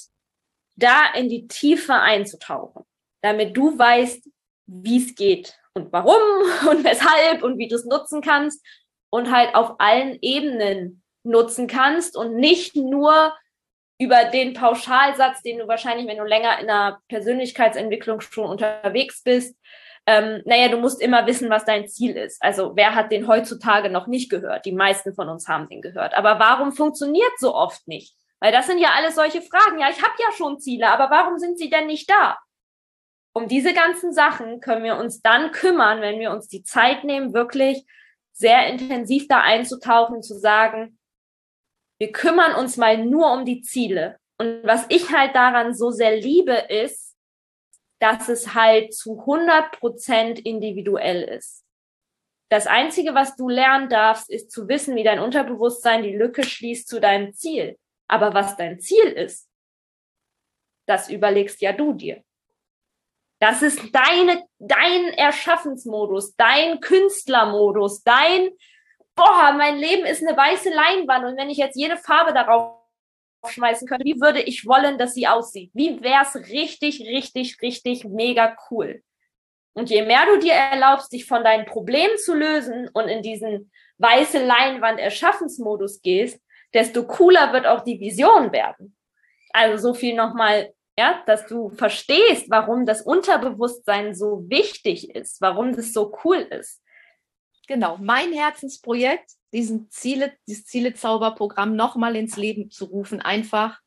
da 0.76 1.14
in 1.14 1.30
die 1.30 1.48
Tiefe 1.48 1.94
einzutauchen, 1.94 2.84
damit 3.22 3.56
du 3.56 3.78
weißt, 3.78 4.28
wie 4.68 4.98
es 4.98 5.16
geht 5.16 5.58
und 5.74 5.92
warum 5.94 6.22
und 6.70 6.84
weshalb 6.84 7.44
und 7.44 7.58
wie 7.58 7.68
du 7.68 7.76
es 7.76 7.86
nutzen 7.86 8.22
kannst 8.22 8.66
und 9.10 9.32
halt 9.32 9.56
auf 9.56 9.76
allen 9.80 10.18
Ebenen 10.22 11.04
nutzen 11.24 11.68
kannst 11.68 12.18
und 12.18 12.36
nicht 12.36 12.76
nur 12.76 13.34
über 14.00 14.26
den 14.26 14.54
Pauschalsatz, 14.54 15.44
den 15.44 15.60
du 15.60 15.68
wahrscheinlich, 15.68 16.08
wenn 16.08 16.18
du 16.18 16.24
länger 16.24 16.60
in 16.60 16.70
einer 16.70 17.00
Persönlichkeitsentwicklung 17.08 18.20
schon 18.20 18.50
unterwegs 18.50 19.22
bist, 19.24 19.56
ähm, 20.08 20.42
naja, 20.46 20.70
du 20.70 20.78
musst 20.78 21.02
immer 21.02 21.28
wissen, 21.28 21.50
was 21.50 21.66
dein 21.66 21.88
Ziel 21.88 22.16
ist. 22.18 22.42
Also 22.42 22.76
wer 22.76 22.96
hat 22.96 23.12
den 23.12 23.28
heutzutage 23.28 23.90
noch 23.90 24.08
nicht 24.08 24.30
gehört? 24.30 24.66
Die 24.66 24.72
meisten 24.72 25.14
von 25.14 25.30
uns 25.30 25.48
haben 25.48 25.68
den 25.70 25.82
gehört. 25.82 26.16
Aber 26.16 26.40
warum 26.40 26.72
funktioniert 26.72 27.32
so 27.38 27.54
oft 27.54 27.88
nicht? 27.88 28.16
Weil 28.40 28.52
das 28.52 28.66
sind 28.66 28.80
ja 28.80 28.90
alles 28.96 29.16
solche 29.16 29.42
Fragen. 29.42 29.80
Ja, 29.80 29.90
ich 29.90 30.02
habe 30.02 30.14
ja 30.20 30.32
schon 30.36 30.60
Ziele, 30.60 30.90
aber 30.90 31.12
warum 31.12 31.38
sind 31.38 31.60
sie 31.60 31.70
denn 31.70 31.86
nicht 31.86 32.10
da? 32.10 32.38
Um 33.34 33.48
diese 33.48 33.74
ganzen 33.74 34.12
Sachen 34.12 34.60
können 34.60 34.84
wir 34.84 34.98
uns 34.98 35.22
dann 35.22 35.52
kümmern, 35.52 36.02
wenn 36.02 36.20
wir 36.20 36.32
uns 36.32 36.48
die 36.48 36.64
Zeit 36.64 37.04
nehmen, 37.04 37.34
wirklich 37.34 37.86
sehr 38.34 38.68
intensiv 38.68 39.28
da 39.28 39.42
einzutauchen, 39.42 40.24
zu 40.24 40.34
sagen, 40.34 40.98
wir 42.00 42.12
kümmern 42.12 42.56
uns 42.56 42.78
mal 42.78 42.98
nur 42.98 43.32
um 43.32 43.46
die 43.46 43.62
Ziele. 43.62 44.18
Und 44.40 44.64
was 44.64 44.86
ich 44.90 45.14
halt 45.14 45.36
daran 45.36 45.76
so 45.76 45.92
sehr 45.92 46.18
liebe, 46.20 46.54
ist, 46.54 47.11
dass 48.02 48.30
es 48.30 48.54
halt 48.56 48.94
zu 48.94 49.20
100 49.20 49.80
Prozent 49.80 50.40
individuell 50.40 51.24
ist. 51.24 51.64
Das 52.50 52.68
Einzige, 52.68 53.14
was 53.14 53.36
du 53.36 53.48
lernen 53.48 53.90
darfst, 53.90 54.30
ist 54.30 54.52
zu 54.52 54.68
wissen, 54.68 54.96
wie 54.96 55.04
dein 55.04 55.20
Unterbewusstsein 55.20 56.04
die 56.04 56.16
Lücke 56.16 56.44
schließt 56.44 56.88
zu 56.88 57.00
deinem 57.00 57.34
Ziel. 57.34 57.78
Aber 58.08 58.34
was 58.34 58.58
dein 58.58 58.80
Ziel 58.80 59.06
ist, 59.06 59.48
das 60.88 61.10
überlegst 61.10 61.62
ja 61.62 61.72
du 61.72 61.94
dir. 61.94 62.24
Das 63.40 63.62
ist 63.62 63.80
deine, 63.94 64.44
dein 64.60 65.14
Erschaffensmodus, 65.14 66.36
dein 66.36 66.82
Künstlermodus, 66.82 68.04
dein 68.04 68.50
boah, 69.16 69.54
mein 69.56 69.78
Leben 69.78 70.06
ist 70.06 70.26
eine 70.26 70.36
weiße 70.36 70.70
Leinwand 70.70 71.26
und 71.26 71.38
wenn 71.38 71.50
ich 71.50 71.58
jetzt 71.58 71.78
jede 71.78 71.98
Farbe 71.98 72.34
darauf 72.34 72.81
schmeißen 73.48 73.88
könnte, 73.88 74.06
wie 74.06 74.20
würde 74.20 74.42
ich 74.42 74.66
wollen, 74.66 74.98
dass 74.98 75.14
sie 75.14 75.28
aussieht? 75.28 75.72
Wie 75.74 76.02
wäre 76.02 76.24
es 76.24 76.36
richtig, 76.50 77.02
richtig, 77.02 77.62
richtig 77.62 78.06
mega 78.06 78.56
cool? 78.70 79.02
Und 79.74 79.90
je 79.90 80.04
mehr 80.04 80.26
du 80.26 80.40
dir 80.40 80.54
erlaubst, 80.54 81.14
dich 81.14 81.26
von 81.26 81.44
deinen 81.44 81.66
Problemen 81.66 82.18
zu 82.18 82.36
lösen 82.36 82.90
und 82.94 83.08
in 83.08 83.22
diesen 83.22 83.72
weiße 83.98 84.44
Leinwand 84.44 85.00
Erschaffensmodus 85.00 86.02
gehst, 86.02 86.40
desto 86.74 87.06
cooler 87.06 87.54
wird 87.54 87.66
auch 87.66 87.84
die 87.84 88.00
Vision 88.00 88.52
werden. 88.52 88.96
Also 89.54 89.90
so 89.90 89.94
viel 89.94 90.16
nochmal, 90.16 90.74
ja, 90.98 91.24
dass 91.26 91.46
du 91.46 91.70
verstehst, 91.70 92.50
warum 92.50 92.86
das 92.86 93.02
Unterbewusstsein 93.02 94.14
so 94.14 94.44
wichtig 94.50 95.16
ist, 95.16 95.42
warum 95.42 95.76
das 95.76 95.94
so 95.94 96.18
cool 96.24 96.38
ist 96.38 96.82
genau, 97.72 97.98
mein 98.02 98.34
Herzensprojekt, 98.34 99.32
diesen 99.54 99.90
Ziele, 99.90 100.34
dieses 100.46 100.66
Zielezauberprogramm 100.66 101.74
nochmal 101.74 102.18
ins 102.18 102.36
Leben 102.36 102.70
zu 102.70 102.84
rufen, 102.84 103.22
einfach, 103.22 103.80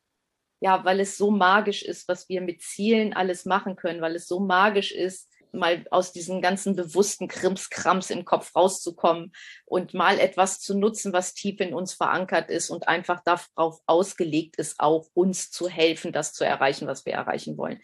ja, 0.59 0.83
weil 0.85 0.99
es 0.99 1.17
so 1.17 1.29
magisch 1.29 1.83
ist, 1.83 2.07
was 2.07 2.27
wir 2.27 2.41
mit 2.41 2.63
Zielen 2.63 3.13
alles 3.13 3.45
machen 3.45 3.75
können, 3.75 4.01
weil 4.01 4.15
es 4.15 4.27
so 4.27 4.39
magisch 4.39 4.91
ist, 4.91 5.31
mal 5.55 5.85
aus 5.91 6.11
diesen 6.11 6.41
ganzen 6.41 6.75
bewussten 6.75 7.27
Krimskrams 7.27 8.09
im 8.09 8.25
Kopf 8.25 8.55
rauszukommen 8.55 9.31
und 9.65 9.93
mal 9.93 10.19
etwas 10.19 10.59
zu 10.59 10.77
nutzen, 10.77 11.13
was 11.13 11.33
tief 11.33 11.59
in 11.59 11.73
uns 11.73 11.93
verankert 11.93 12.49
ist 12.49 12.69
und 12.69 12.87
einfach 12.87 13.21
darauf 13.23 13.79
ausgelegt 13.85 14.57
ist, 14.57 14.79
auch 14.79 15.07
uns 15.13 15.51
zu 15.51 15.67
helfen, 15.69 16.11
das 16.11 16.33
zu 16.33 16.43
erreichen, 16.43 16.87
was 16.87 17.05
wir 17.05 17.13
erreichen 17.13 17.57
wollen. 17.57 17.79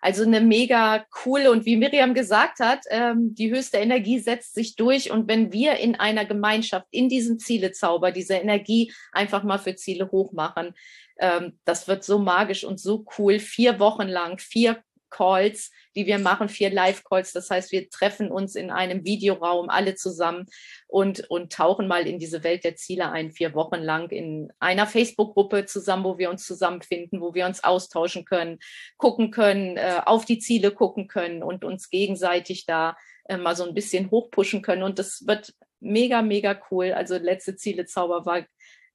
Also 0.00 0.22
eine 0.22 0.40
mega 0.40 1.04
coole 1.10 1.50
und 1.50 1.66
wie 1.66 1.76
Miriam 1.76 2.14
gesagt 2.14 2.60
hat, 2.60 2.80
ähm, 2.90 3.34
die 3.34 3.50
höchste 3.50 3.78
Energie 3.78 4.18
setzt 4.18 4.54
sich 4.54 4.76
durch 4.76 5.10
und 5.10 5.28
wenn 5.28 5.52
wir 5.52 5.78
in 5.78 5.96
einer 5.96 6.24
Gemeinschaft 6.24 6.86
in 6.90 7.08
diesem 7.08 7.38
Zielezauber 7.38 8.12
diese 8.12 8.34
Energie 8.34 8.92
einfach 9.12 9.42
mal 9.42 9.58
für 9.58 9.74
Ziele 9.74 10.10
hochmachen, 10.10 10.74
ähm, 11.18 11.58
das 11.64 11.88
wird 11.88 12.04
so 12.04 12.18
magisch 12.18 12.64
und 12.64 12.78
so 12.78 13.04
cool. 13.18 13.38
Vier 13.38 13.80
Wochen 13.80 14.06
lang, 14.06 14.38
vier 14.38 14.82
Calls, 15.10 15.70
die 15.94 16.06
wir 16.06 16.18
machen, 16.18 16.48
vier 16.48 16.70
Live-Calls. 16.70 17.32
Das 17.32 17.50
heißt, 17.50 17.72
wir 17.72 17.88
treffen 17.88 18.30
uns 18.30 18.54
in 18.54 18.70
einem 18.70 19.04
Videoraum 19.04 19.68
alle 19.70 19.94
zusammen 19.94 20.46
und, 20.86 21.28
und 21.30 21.52
tauchen 21.52 21.88
mal 21.88 22.06
in 22.06 22.18
diese 22.18 22.44
Welt 22.44 22.64
der 22.64 22.76
Ziele 22.76 23.10
ein, 23.10 23.32
vier 23.32 23.54
Wochen 23.54 23.80
lang 23.80 24.10
in 24.10 24.52
einer 24.58 24.86
Facebook-Gruppe 24.86 25.66
zusammen, 25.66 26.04
wo 26.04 26.18
wir 26.18 26.30
uns 26.30 26.44
zusammenfinden, 26.44 27.20
wo 27.20 27.34
wir 27.34 27.46
uns 27.46 27.64
austauschen 27.64 28.24
können, 28.24 28.58
gucken 28.96 29.30
können, 29.30 29.76
äh, 29.76 30.00
auf 30.04 30.24
die 30.24 30.38
Ziele 30.38 30.70
gucken 30.70 31.08
können 31.08 31.42
und 31.42 31.64
uns 31.64 31.90
gegenseitig 31.90 32.66
da 32.66 32.96
äh, 33.28 33.36
mal 33.36 33.56
so 33.56 33.64
ein 33.64 33.74
bisschen 33.74 34.10
hochpushen 34.10 34.62
können. 34.62 34.82
Und 34.82 34.98
das 34.98 35.26
wird 35.26 35.54
mega, 35.80 36.22
mega 36.22 36.60
cool. 36.70 36.92
Also 36.92 37.16
letzte 37.16 37.56
Ziele 37.56 37.86
Zauber 37.86 38.26
war 38.26 38.44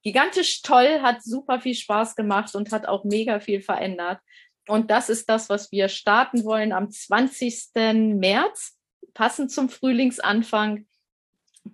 gigantisch 0.04 0.62
toll, 0.62 1.02
hat 1.02 1.24
super 1.24 1.60
viel 1.60 1.76
Spaß 1.76 2.16
gemacht 2.16 2.56
und 2.56 2.72
hat 2.72 2.88
auch 2.88 3.04
mega 3.04 3.40
viel 3.40 3.62
verändert. 3.62 4.20
Und 4.72 4.90
das 4.90 5.10
ist 5.10 5.30
das, 5.30 5.50
was 5.50 5.70
wir 5.74 5.90
starten 5.90 6.46
wollen 6.46 6.72
am 6.72 6.90
20. 6.90 7.72
März, 8.16 8.78
passend 9.14 9.52
zum 9.52 9.68
Frühlingsanfang, 9.68 10.88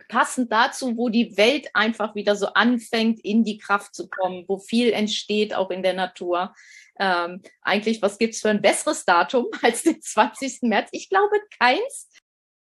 passend 0.09 0.51
dazu, 0.51 0.97
wo 0.97 1.09
die 1.09 1.37
Welt 1.37 1.69
einfach 1.75 2.15
wieder 2.15 2.35
so 2.35 2.47
anfängt, 2.47 3.19
in 3.23 3.43
die 3.43 3.59
Kraft 3.59 3.93
zu 3.93 4.09
kommen, 4.09 4.45
wo 4.47 4.57
viel 4.57 4.91
entsteht, 4.93 5.53
auch 5.53 5.69
in 5.69 5.83
der 5.83 5.93
Natur. 5.93 6.55
Ähm, 6.97 7.43
eigentlich, 7.61 8.01
was 8.01 8.17
gibt 8.17 8.33
es 8.33 8.41
für 8.41 8.49
ein 8.49 8.63
besseres 8.63 9.05
Datum 9.05 9.45
als 9.61 9.83
den 9.83 10.01
20. 10.01 10.63
März? 10.63 10.89
Ich 10.91 11.07
glaube 11.07 11.35
keins. 11.59 12.09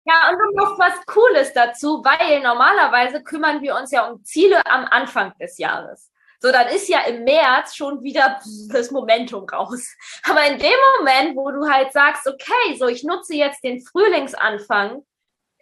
Ja, 0.04 0.30
und 0.30 0.54
noch 0.54 0.78
was 0.78 1.04
Cooles 1.06 1.52
dazu, 1.52 2.04
weil 2.04 2.40
normalerweise 2.40 3.24
kümmern 3.24 3.62
wir 3.62 3.74
uns 3.74 3.90
ja 3.90 4.08
um 4.08 4.22
Ziele 4.22 4.64
am 4.64 4.84
Anfang 4.84 5.36
des 5.40 5.58
Jahres. 5.58 6.09
So, 6.42 6.50
dann 6.50 6.68
ist 6.68 6.88
ja 6.88 7.00
im 7.02 7.24
März 7.24 7.76
schon 7.76 8.02
wieder 8.02 8.40
das 8.72 8.90
Momentum 8.90 9.44
raus. 9.44 9.94
Aber 10.28 10.44
in 10.46 10.58
dem 10.58 10.72
Moment, 10.98 11.36
wo 11.36 11.50
du 11.50 11.70
halt 11.70 11.92
sagst, 11.92 12.26
okay, 12.26 12.76
so 12.78 12.88
ich 12.88 13.04
nutze 13.04 13.34
jetzt 13.34 13.62
den 13.62 13.82
Frühlingsanfang, 13.82 15.02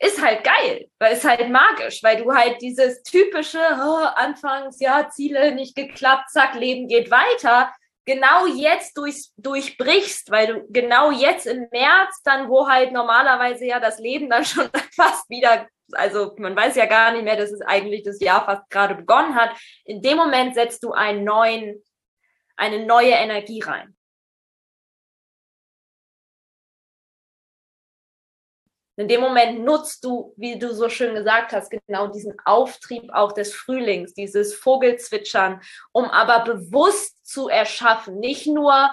ist 0.01 0.23
halt 0.23 0.45
geil, 0.45 0.89
weil 1.01 1.15
es 1.15 1.25
halt 1.25 1.51
magisch, 1.51 2.03
weil 2.05 2.23
du 2.23 2.33
halt 2.33 2.63
dieses 2.63 3.03
typische 3.03 3.59
oh, 3.59 4.07
Anfangs, 4.15 4.79
ja, 4.79 5.11
Ziele 5.11 5.53
nicht 5.53 5.75
geklappt, 5.75 6.31
zack, 6.31 6.55
Leben 6.55 6.87
geht 6.87 7.11
weiter, 7.11 7.73
genau 8.09 8.47
jetzt 8.47 8.97
durch, 8.97 9.29
durchbrichst, 9.37 10.31
weil 10.31 10.47
du 10.47 10.67
genau 10.71 11.11
jetzt 11.11 11.47
im 11.47 11.69
März 11.71 12.23
dann, 12.25 12.49
wo 12.49 12.67
halt 12.67 12.93
normalerweise 12.93 13.67
ja 13.67 13.79
das 13.81 13.99
Leben 13.99 14.31
dann 14.31 14.45
schon 14.45 14.69
fast 14.97 15.29
wieder 15.29 15.67
also 15.93 16.35
man 16.37 16.55
weiß 16.55 16.77
ja 16.77 16.87
gar 16.87 17.13
nicht 17.13 17.25
mehr, 17.25 17.37
dass 17.37 17.51
es 17.51 17.63
eigentlich 17.63 18.03
das 18.03 18.21
Jahr 18.21 18.45
fast 18.45 18.69
gerade 18.71 18.95
begonnen 18.95 19.35
hat. 19.35 19.51
In 19.85 20.03
dem 20.03 20.19
Moment 20.19 20.55
setzt 20.55 20.85
du 20.85 20.93
einen 20.93 21.25
neuen, 21.25 21.83
eine 22.57 22.85
neue 22.85 23.13
Energie 23.13 23.63
rein. 23.63 23.97
In 28.99 29.07
dem 29.07 29.21
Moment 29.21 29.65
nutzt 29.65 30.03
du, 30.05 30.35
wie 30.37 30.59
du 30.59 30.75
so 30.75 30.89
schön 30.89 31.15
gesagt 31.15 31.53
hast, 31.53 31.71
genau 31.71 32.09
diesen 32.09 32.35
Auftrieb 32.45 33.13
auch 33.13 33.31
des 33.31 33.55
Frühlings, 33.55 34.13
dieses 34.13 34.57
Vogelzwitschern, 34.57 35.61
um 35.93 36.07
aber 36.07 36.43
bewusst 36.43 37.25
zu 37.25 37.49
erschaffen, 37.49 38.19
nicht 38.19 38.49
nur 38.49 38.91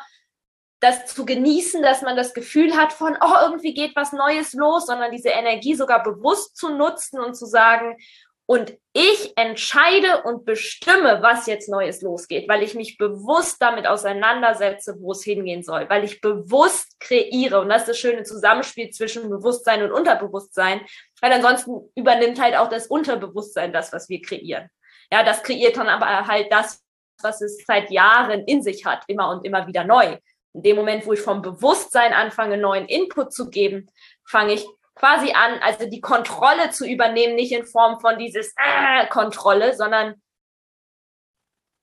das 0.79 1.07
zu 1.07 1.25
genießen, 1.25 1.81
dass 1.81 2.03
man 2.03 2.15
das 2.15 2.35
Gefühl 2.35 2.77
hat 2.77 2.93
von, 2.93 3.17
oh, 3.19 3.33
irgendwie 3.41 3.73
geht 3.73 3.95
was 3.95 4.13
Neues 4.13 4.53
los, 4.53 4.85
sondern 4.85 5.11
diese 5.11 5.29
Energie 5.29 5.73
sogar 5.73 6.03
bewusst 6.03 6.55
zu 6.55 6.69
nutzen 6.69 7.19
und 7.19 7.33
zu 7.33 7.47
sagen, 7.47 7.97
und 8.47 8.77
ich 8.93 9.33
entscheide 9.37 10.21
und 10.23 10.45
bestimme, 10.45 11.21
was 11.21 11.47
jetzt 11.47 11.67
Neues 11.67 12.01
losgeht, 12.01 12.47
weil 12.47 12.61
ich 12.61 12.75
mich 12.75 12.97
bewusst 12.97 13.59
damit 13.59 13.87
auseinandersetze, 13.87 14.97
wo 14.99 15.13
es 15.13 15.23
hingehen 15.23 15.63
soll, 15.63 15.89
weil 15.89 16.03
ich 16.03 16.21
bewusst 16.21 16.99
kreiere. 16.99 17.59
Und 17.59 17.69
das 17.69 17.81
ist 17.81 17.89
das 17.89 17.99
schöne 17.99 18.23
Zusammenspiel 18.23 18.91
zwischen 18.91 19.29
Bewusstsein 19.29 19.81
und 19.83 19.91
Unterbewusstsein, 19.91 20.81
weil 21.21 21.33
ansonsten 21.33 21.91
übernimmt 21.95 22.39
halt 22.39 22.55
auch 22.55 22.69
das 22.69 22.85
Unterbewusstsein 22.87 23.73
das, 23.73 23.91
was 23.91 24.09
wir 24.09 24.21
kreieren. 24.21 24.69
Ja, 25.11 25.23
das 25.23 25.41
kreiert 25.41 25.77
dann 25.77 25.87
aber 25.87 26.27
halt 26.27 26.51
das, 26.51 26.83
was 27.21 27.41
es 27.41 27.63
seit 27.65 27.89
Jahren 27.89 28.45
in 28.45 28.61
sich 28.61 28.85
hat, 28.85 29.03
immer 29.07 29.29
und 29.29 29.45
immer 29.45 29.65
wieder 29.65 29.83
neu. 29.83 30.17
In 30.53 30.61
dem 30.61 30.75
Moment, 30.75 31.05
wo 31.05 31.13
ich 31.13 31.19
vom 31.19 31.41
Bewusstsein 31.41 32.13
anfange, 32.13 32.57
neuen 32.57 32.85
Input 32.85 33.33
zu 33.33 33.49
geben, 33.49 33.89
fange 34.23 34.53
ich 34.53 34.65
quasi 34.95 35.33
an, 35.33 35.59
also 35.61 35.85
die 35.87 36.01
Kontrolle 36.01 36.71
zu 36.71 36.85
übernehmen, 36.87 37.35
nicht 37.35 37.51
in 37.51 37.65
Form 37.65 37.99
von 37.99 38.17
dieses 38.17 38.53
äh, 38.57 39.07
Kontrolle, 39.07 39.75
sondern 39.75 40.21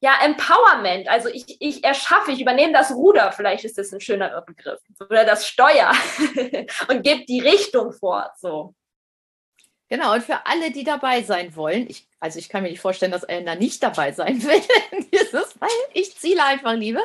ja, 0.01 0.19
Empowerment. 0.25 1.09
Also 1.09 1.29
ich, 1.29 1.61
ich 1.61 1.85
erschaffe, 1.85 2.33
ich 2.33 2.41
übernehme 2.41 2.73
das 2.73 2.91
Ruder, 2.91 3.31
vielleicht 3.31 3.65
ist 3.65 3.79
das 3.79 3.93
ein 3.93 4.01
schönerer 4.01 4.43
Begriff, 4.43 4.81
oder 4.99 5.25
das 5.25 5.47
Steuer 5.47 5.93
und 6.89 7.03
gebe 7.05 7.25
die 7.25 7.41
Richtung 7.41 7.93
vor. 7.93 8.33
So. 8.37 8.75
Genau, 9.89 10.15
und 10.15 10.25
für 10.25 10.47
alle, 10.47 10.71
die 10.73 10.85
dabei 10.85 11.23
sein 11.23 11.55
wollen, 11.55 11.87
ich, 11.89 12.09
also 12.19 12.39
ich 12.39 12.49
kann 12.49 12.63
mir 12.63 12.71
nicht 12.71 12.81
vorstellen, 12.81 13.13
dass 13.13 13.25
einer 13.25 13.55
nicht 13.55 13.83
dabei 13.83 14.11
sein 14.11 14.43
will 14.43 14.63
dieses 15.13 15.53
Fall. 15.53 15.69
Ich 15.93 16.17
ziele 16.17 16.43
einfach, 16.45 16.73
Liebe. 16.73 17.01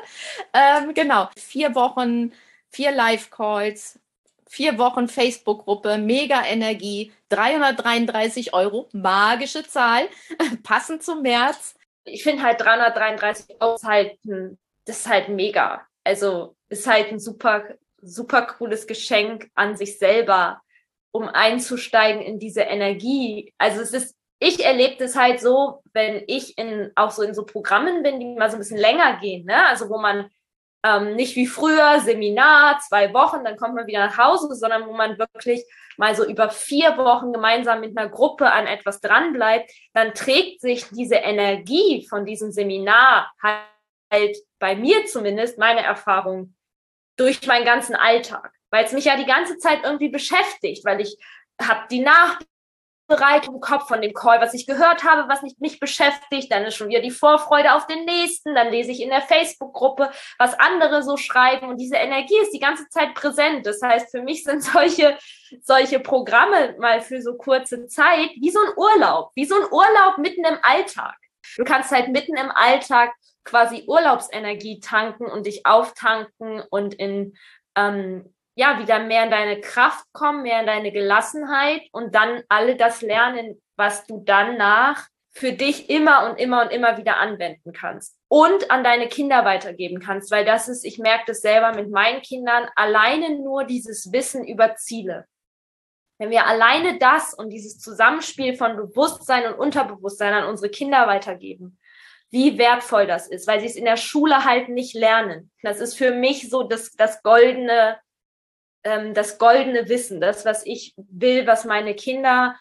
Ähm, 0.54 0.94
genau, 0.94 1.30
vier 1.38 1.76
Wochen, 1.76 2.32
vier 2.70 2.92
Live-Calls, 2.92 4.00
vier 4.48 4.78
Wochen 4.78 5.08
Facebook-Gruppe, 5.08 5.98
mega 5.98 6.44
Energie, 6.46 7.12
333 7.30 8.54
Euro, 8.54 8.88
magische 8.92 9.68
Zahl, 9.68 10.08
passend 10.64 11.04
zum 11.04 11.22
März 11.22 11.78
ich 12.08 12.24
finde 12.24 12.44
halt 12.44 12.62
333 12.62 13.62
Euro 13.62 13.78
halt, 13.84 14.18
das 14.24 15.00
ist 15.00 15.10
halt 15.10 15.30
mega. 15.30 15.86
Also 16.04 16.56
ist 16.70 16.88
halt 16.88 17.12
ein 17.12 17.20
super, 17.20 17.64
super 18.02 18.44
cooles 18.44 18.88
Geschenk 18.88 19.50
an 19.56 19.76
sich 19.76 19.98
selber, 19.98 20.62
um 21.12 21.28
einzusteigen 21.28 22.22
in 22.22 22.40
diese 22.40 22.62
Energie. 22.62 23.54
Also 23.58 23.82
es 23.82 23.92
ist, 23.92 24.16
ich 24.40 24.64
erlebe 24.64 24.96
das 24.98 25.16
halt 25.16 25.40
so, 25.40 25.84
wenn 25.94 26.24
ich 26.28 26.58
in, 26.58 26.92
auch 26.96 27.12
so 27.12 27.24
in 27.24 27.34
so 27.34 27.46
Programmen 27.46 28.04
bin, 28.04 28.20
die 28.20 28.36
mal 28.36 28.50
so 28.50 28.56
ein 28.56 28.60
bisschen 28.60 28.78
länger 28.78 29.20
gehen, 29.20 29.46
ne? 29.46 29.68
Also 29.68 29.90
wo 29.90 29.98
man 29.98 30.30
ähm, 30.88 31.16
nicht 31.16 31.36
wie 31.36 31.48
früher 31.48 32.00
Seminar, 32.00 32.80
zwei 32.80 33.14
Wochen, 33.14 33.44
dann 33.44 33.58
kommt 33.58 33.76
man 33.76 33.88
wieder 33.88 34.06
nach 34.06 34.18
Hause, 34.18 34.56
sondern 34.56 34.88
wo 34.88 34.94
man 34.94 35.18
wirklich 35.20 35.66
mal 35.98 36.16
so 36.16 36.26
über 36.26 36.50
vier 36.50 36.98
Wochen 36.98 37.34
gemeinsam 37.34 37.82
mit 37.82 37.98
einer 37.98 38.10
Gruppe 38.10 38.52
an 38.52 38.68
etwas 38.68 39.02
dranbleibt, 39.02 39.72
dann 39.94 40.14
trägt 40.14 40.62
sich 40.62 40.86
diese 40.90 41.16
Energie 41.16 42.08
von 42.08 42.26
diesem 42.26 42.52
Seminar 42.52 43.34
halt 43.42 44.38
bei 44.60 44.76
mir 44.76 45.06
zumindest, 45.08 45.58
meine 45.58 45.84
Erfahrung, 45.84 46.56
durch 47.18 47.46
meinen 47.48 47.66
ganzen 47.66 47.96
Alltag, 47.96 48.54
weil 48.70 48.86
es 48.86 48.94
mich 48.94 49.06
ja 49.06 49.18
die 49.18 49.26
ganze 49.26 49.58
Zeit 49.58 49.80
irgendwie 49.84 50.10
beschäftigt, 50.10 50.86
weil 50.86 51.02
ich 51.02 51.18
habe 51.60 51.88
die 51.90 52.00
Nach 52.00 52.40
bereit 53.08 53.48
im 53.48 53.60
Kopf 53.60 53.88
von 53.88 54.02
dem 54.02 54.14
Call, 54.14 54.42
was 54.42 54.54
ich 54.54 54.68
gehört 54.68 55.04
habe, 55.04 55.30
was 55.30 55.42
nicht 55.42 55.62
mich 55.62 55.80
beschäftigt. 55.80 56.52
Dann 56.52 56.66
ist 56.66 56.76
schon 56.76 56.90
wieder 56.90 57.02
die 57.02 57.12
Vorfreude 57.12 57.74
auf 57.74 57.88
den 57.88 58.06
nächsten. 58.06 58.54
Dann 58.54 58.70
lese 58.70 58.92
ich 58.92 59.02
in 59.02 59.10
der 59.10 59.22
Facebook-Gruppe, 59.22 60.12
was 60.38 60.60
andere 60.60 61.04
so 61.04 61.18
schreiben. 61.18 61.70
Und 61.70 61.78
diese 61.78 61.96
Energie 61.96 62.38
ist 62.42 62.54
die 62.54 62.60
ganze 62.60 62.88
Zeit 62.90 63.14
präsent. 63.16 63.66
Das 63.66 63.82
heißt, 63.82 64.12
für 64.12 64.22
mich 64.22 64.44
sind 64.44 64.64
solche, 64.64 65.18
solche 65.62 66.00
Programme 66.00 66.76
mal 66.80 67.02
für 67.02 67.22
so 67.22 67.36
kurze 67.36 67.88
Zeit 67.88 68.32
wie 68.40 68.52
so 68.52 68.60
ein 68.60 68.74
Urlaub, 68.76 69.32
wie 69.36 69.46
so 69.46 69.56
ein 69.56 69.72
Urlaub 69.72 70.18
mitten 70.18 70.46
im 70.46 70.58
Alltag. 70.62 71.16
Du 71.56 71.64
kannst 71.64 71.92
halt 71.92 72.10
mitten 72.10 72.36
im 72.36 72.52
Alltag 72.52 73.14
quasi 73.46 73.86
Urlaubsenergie 73.88 74.80
tanken 74.82 75.26
und 75.26 75.46
dich 75.46 75.66
auftanken 75.66 76.62
und 76.70 76.94
in 76.94 77.38
ähm, 77.76 78.34
ja, 78.58 78.80
wieder 78.80 79.00
mehr 79.00 79.24
in 79.24 79.32
deine 79.32 79.62
Kraft 79.62 80.04
kommen, 80.14 80.42
mehr 80.42 80.62
in 80.62 80.66
deine 80.66 80.92
Gelassenheit 80.92 81.84
und 81.92 82.16
dann 82.16 82.42
alle 82.50 82.76
das 82.76 83.02
lernen, 83.02 83.62
was 83.76 84.08
du 84.08 84.24
danach 84.26 85.08
für 85.30 85.52
dich 85.52 85.92
immer 85.92 86.28
und 86.28 86.40
immer 86.40 86.64
und 86.64 86.72
immer 86.72 86.98
wieder 86.98 87.18
anwenden 87.18 87.72
kannst 87.72 88.18
und 88.28 88.72
an 88.72 88.84
deine 88.84 89.10
Kinder 89.10 89.46
weitergeben 89.46 90.00
kannst, 90.00 90.32
weil 90.32 90.44
das 90.44 90.68
ist, 90.68 90.84
ich 90.84 90.98
merke 90.98 91.26
das 91.28 91.42
selber 91.42 91.74
mit 91.76 91.92
meinen 91.92 92.24
Kindern, 92.24 92.68
alleine 92.76 93.38
nur 93.38 93.64
dieses 93.66 94.12
Wissen 94.12 94.44
über 94.44 94.76
Ziele. 94.76 95.28
Wenn 96.18 96.32
wir 96.32 96.48
alleine 96.48 96.98
das 96.98 97.36
und 97.36 97.52
dieses 97.52 97.78
Zusammenspiel 97.78 98.56
von 98.56 98.76
Bewusstsein 98.76 99.46
und 99.46 99.60
Unterbewusstsein 99.60 100.34
an 100.34 100.50
unsere 100.50 100.72
Kinder 100.72 101.06
weitergeben, 101.06 101.78
wie 102.32 102.58
wertvoll 102.58 103.06
das 103.06 103.28
ist, 103.28 103.48
weil 103.48 103.60
sie 103.60 103.68
es 103.68 103.76
in 103.76 103.86
der 103.86 103.98
Schule 103.98 104.46
halt 104.46 104.70
nicht 104.70 104.96
lernen. 104.96 105.52
Das 105.62 105.80
ist 105.80 105.96
für 105.96 106.12
mich 106.12 106.50
so 106.50 106.64
das, 106.64 106.94
das 106.94 107.22
goldene, 107.22 108.00
ähm, 108.84 109.14
das 109.14 109.38
goldene 109.38 109.90
Wissen, 109.90 110.22
das, 110.22 110.46
was 110.46 110.66
ich 110.66 110.94
will, 110.98 111.48
was 111.48 111.66
meine 111.66 111.96
Kinder 111.96 112.56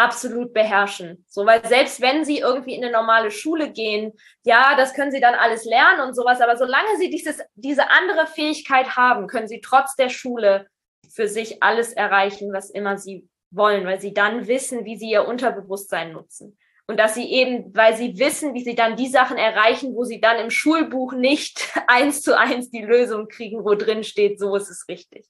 absolut 0.00 0.54
beherrschen. 0.54 1.24
So, 1.28 1.44
weil 1.44 1.64
selbst 1.66 2.00
wenn 2.00 2.24
sie 2.24 2.38
irgendwie 2.38 2.74
in 2.74 2.82
eine 2.82 2.92
normale 2.92 3.30
Schule 3.30 3.70
gehen, 3.70 4.12
ja, 4.44 4.74
das 4.76 4.94
können 4.94 5.12
sie 5.12 5.20
dann 5.20 5.34
alles 5.34 5.64
lernen 5.64 6.00
und 6.00 6.14
sowas, 6.14 6.40
aber 6.40 6.56
solange 6.56 6.96
sie 6.98 7.10
dieses, 7.10 7.38
diese 7.54 7.90
andere 7.90 8.26
Fähigkeit 8.26 8.96
haben, 8.96 9.26
können 9.26 9.46
sie 9.46 9.60
trotz 9.60 9.96
der 9.96 10.08
Schule 10.08 10.66
für 11.12 11.28
sich 11.28 11.62
alles 11.62 11.92
erreichen, 11.92 12.52
was 12.52 12.70
immer 12.70 12.96
sie 12.96 13.28
wollen, 13.50 13.84
weil 13.84 14.00
sie 14.00 14.14
dann 14.14 14.46
wissen, 14.46 14.84
wie 14.84 14.96
sie 14.96 15.10
ihr 15.10 15.26
Unterbewusstsein 15.26 16.12
nutzen. 16.12 16.56
Und 16.86 16.98
dass 16.98 17.14
sie 17.14 17.30
eben, 17.30 17.74
weil 17.76 17.94
sie 17.96 18.18
wissen, 18.18 18.54
wie 18.54 18.64
sie 18.64 18.74
dann 18.74 18.96
die 18.96 19.08
Sachen 19.08 19.36
erreichen, 19.36 19.94
wo 19.94 20.04
sie 20.04 20.20
dann 20.20 20.38
im 20.38 20.50
Schulbuch 20.50 21.12
nicht 21.12 21.72
eins 21.86 22.22
zu 22.22 22.38
eins 22.38 22.70
die 22.70 22.82
Lösung 22.82 23.28
kriegen, 23.28 23.64
wo 23.64 23.74
drin 23.74 24.02
steht, 24.02 24.40
so 24.40 24.56
ist 24.56 24.70
es 24.70 24.86
richtig. 24.88 25.26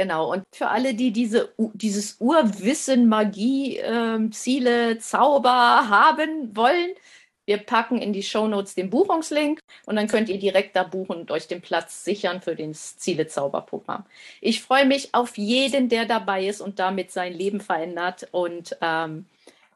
Genau, 0.00 0.32
und 0.32 0.44
für 0.50 0.68
alle, 0.68 0.94
die 0.94 1.12
diese, 1.12 1.52
dieses 1.74 2.16
Urwissen, 2.20 3.06
Magie, 3.06 3.76
äh, 3.76 4.30
Ziele, 4.30 4.98
Zauber 4.98 5.90
haben 5.90 6.56
wollen, 6.56 6.94
wir 7.44 7.58
packen 7.58 8.00
in 8.00 8.14
die 8.14 8.22
Shownotes 8.22 8.74
den 8.74 8.88
Buchungslink 8.88 9.60
und 9.84 9.96
dann 9.96 10.08
könnt 10.08 10.30
ihr 10.30 10.38
direkt 10.38 10.74
da 10.74 10.84
buchen 10.84 11.18
und 11.20 11.30
euch 11.30 11.48
den 11.48 11.60
Platz 11.60 12.02
sichern 12.02 12.40
für 12.40 12.56
das 12.56 12.96
Ziele-Zauberprogramm. 12.96 14.06
Ich 14.40 14.62
freue 14.62 14.86
mich 14.86 15.14
auf 15.14 15.36
jeden, 15.36 15.90
der 15.90 16.06
dabei 16.06 16.46
ist 16.46 16.62
und 16.62 16.78
damit 16.78 17.10
sein 17.12 17.34
Leben 17.34 17.60
verändert 17.60 18.26
und 18.30 18.78
ähm, 18.80 19.26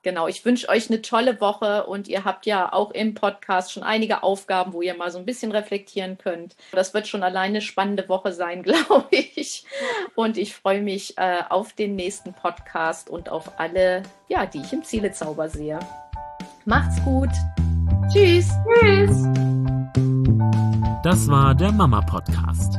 Genau, 0.04 0.28
ich 0.28 0.44
wünsche 0.44 0.68
euch 0.68 0.90
eine 0.90 1.00
tolle 1.00 1.40
Woche 1.40 1.86
und 1.86 2.08
ihr 2.08 2.24
habt 2.24 2.44
ja 2.44 2.70
auch 2.70 2.90
im 2.90 3.14
Podcast 3.14 3.72
schon 3.72 3.82
einige 3.82 4.22
Aufgaben, 4.22 4.74
wo 4.74 4.82
ihr 4.82 4.94
mal 4.94 5.10
so 5.10 5.18
ein 5.18 5.24
bisschen 5.24 5.50
reflektieren 5.50 6.18
könnt. 6.18 6.56
Das 6.72 6.92
wird 6.92 7.08
schon 7.08 7.22
alleine 7.22 7.44
eine 7.54 7.60
spannende 7.62 8.06
Woche 8.10 8.32
sein, 8.32 8.62
glaube 8.64 9.08
ich. 9.10 9.64
Und 10.14 10.36
ich 10.36 10.54
freue 10.54 10.82
mich 10.82 11.16
äh, 11.16 11.42
auf 11.48 11.72
den 11.72 11.96
nächsten 11.96 12.34
Podcast 12.34 13.08
und 13.08 13.30
auf 13.30 13.58
alle, 13.58 14.02
ja, 14.28 14.44
die 14.44 14.60
ich 14.60 14.74
im 14.74 14.84
Zielezauber 14.84 15.48
sehe. 15.48 15.80
Macht's 16.66 17.02
gut. 17.02 17.30
Tschüss. 18.12 18.50
Tschüss. 18.80 19.22
Das 21.02 21.28
war 21.28 21.54
der 21.54 21.72
Mama 21.72 22.02
Podcast. 22.02 22.78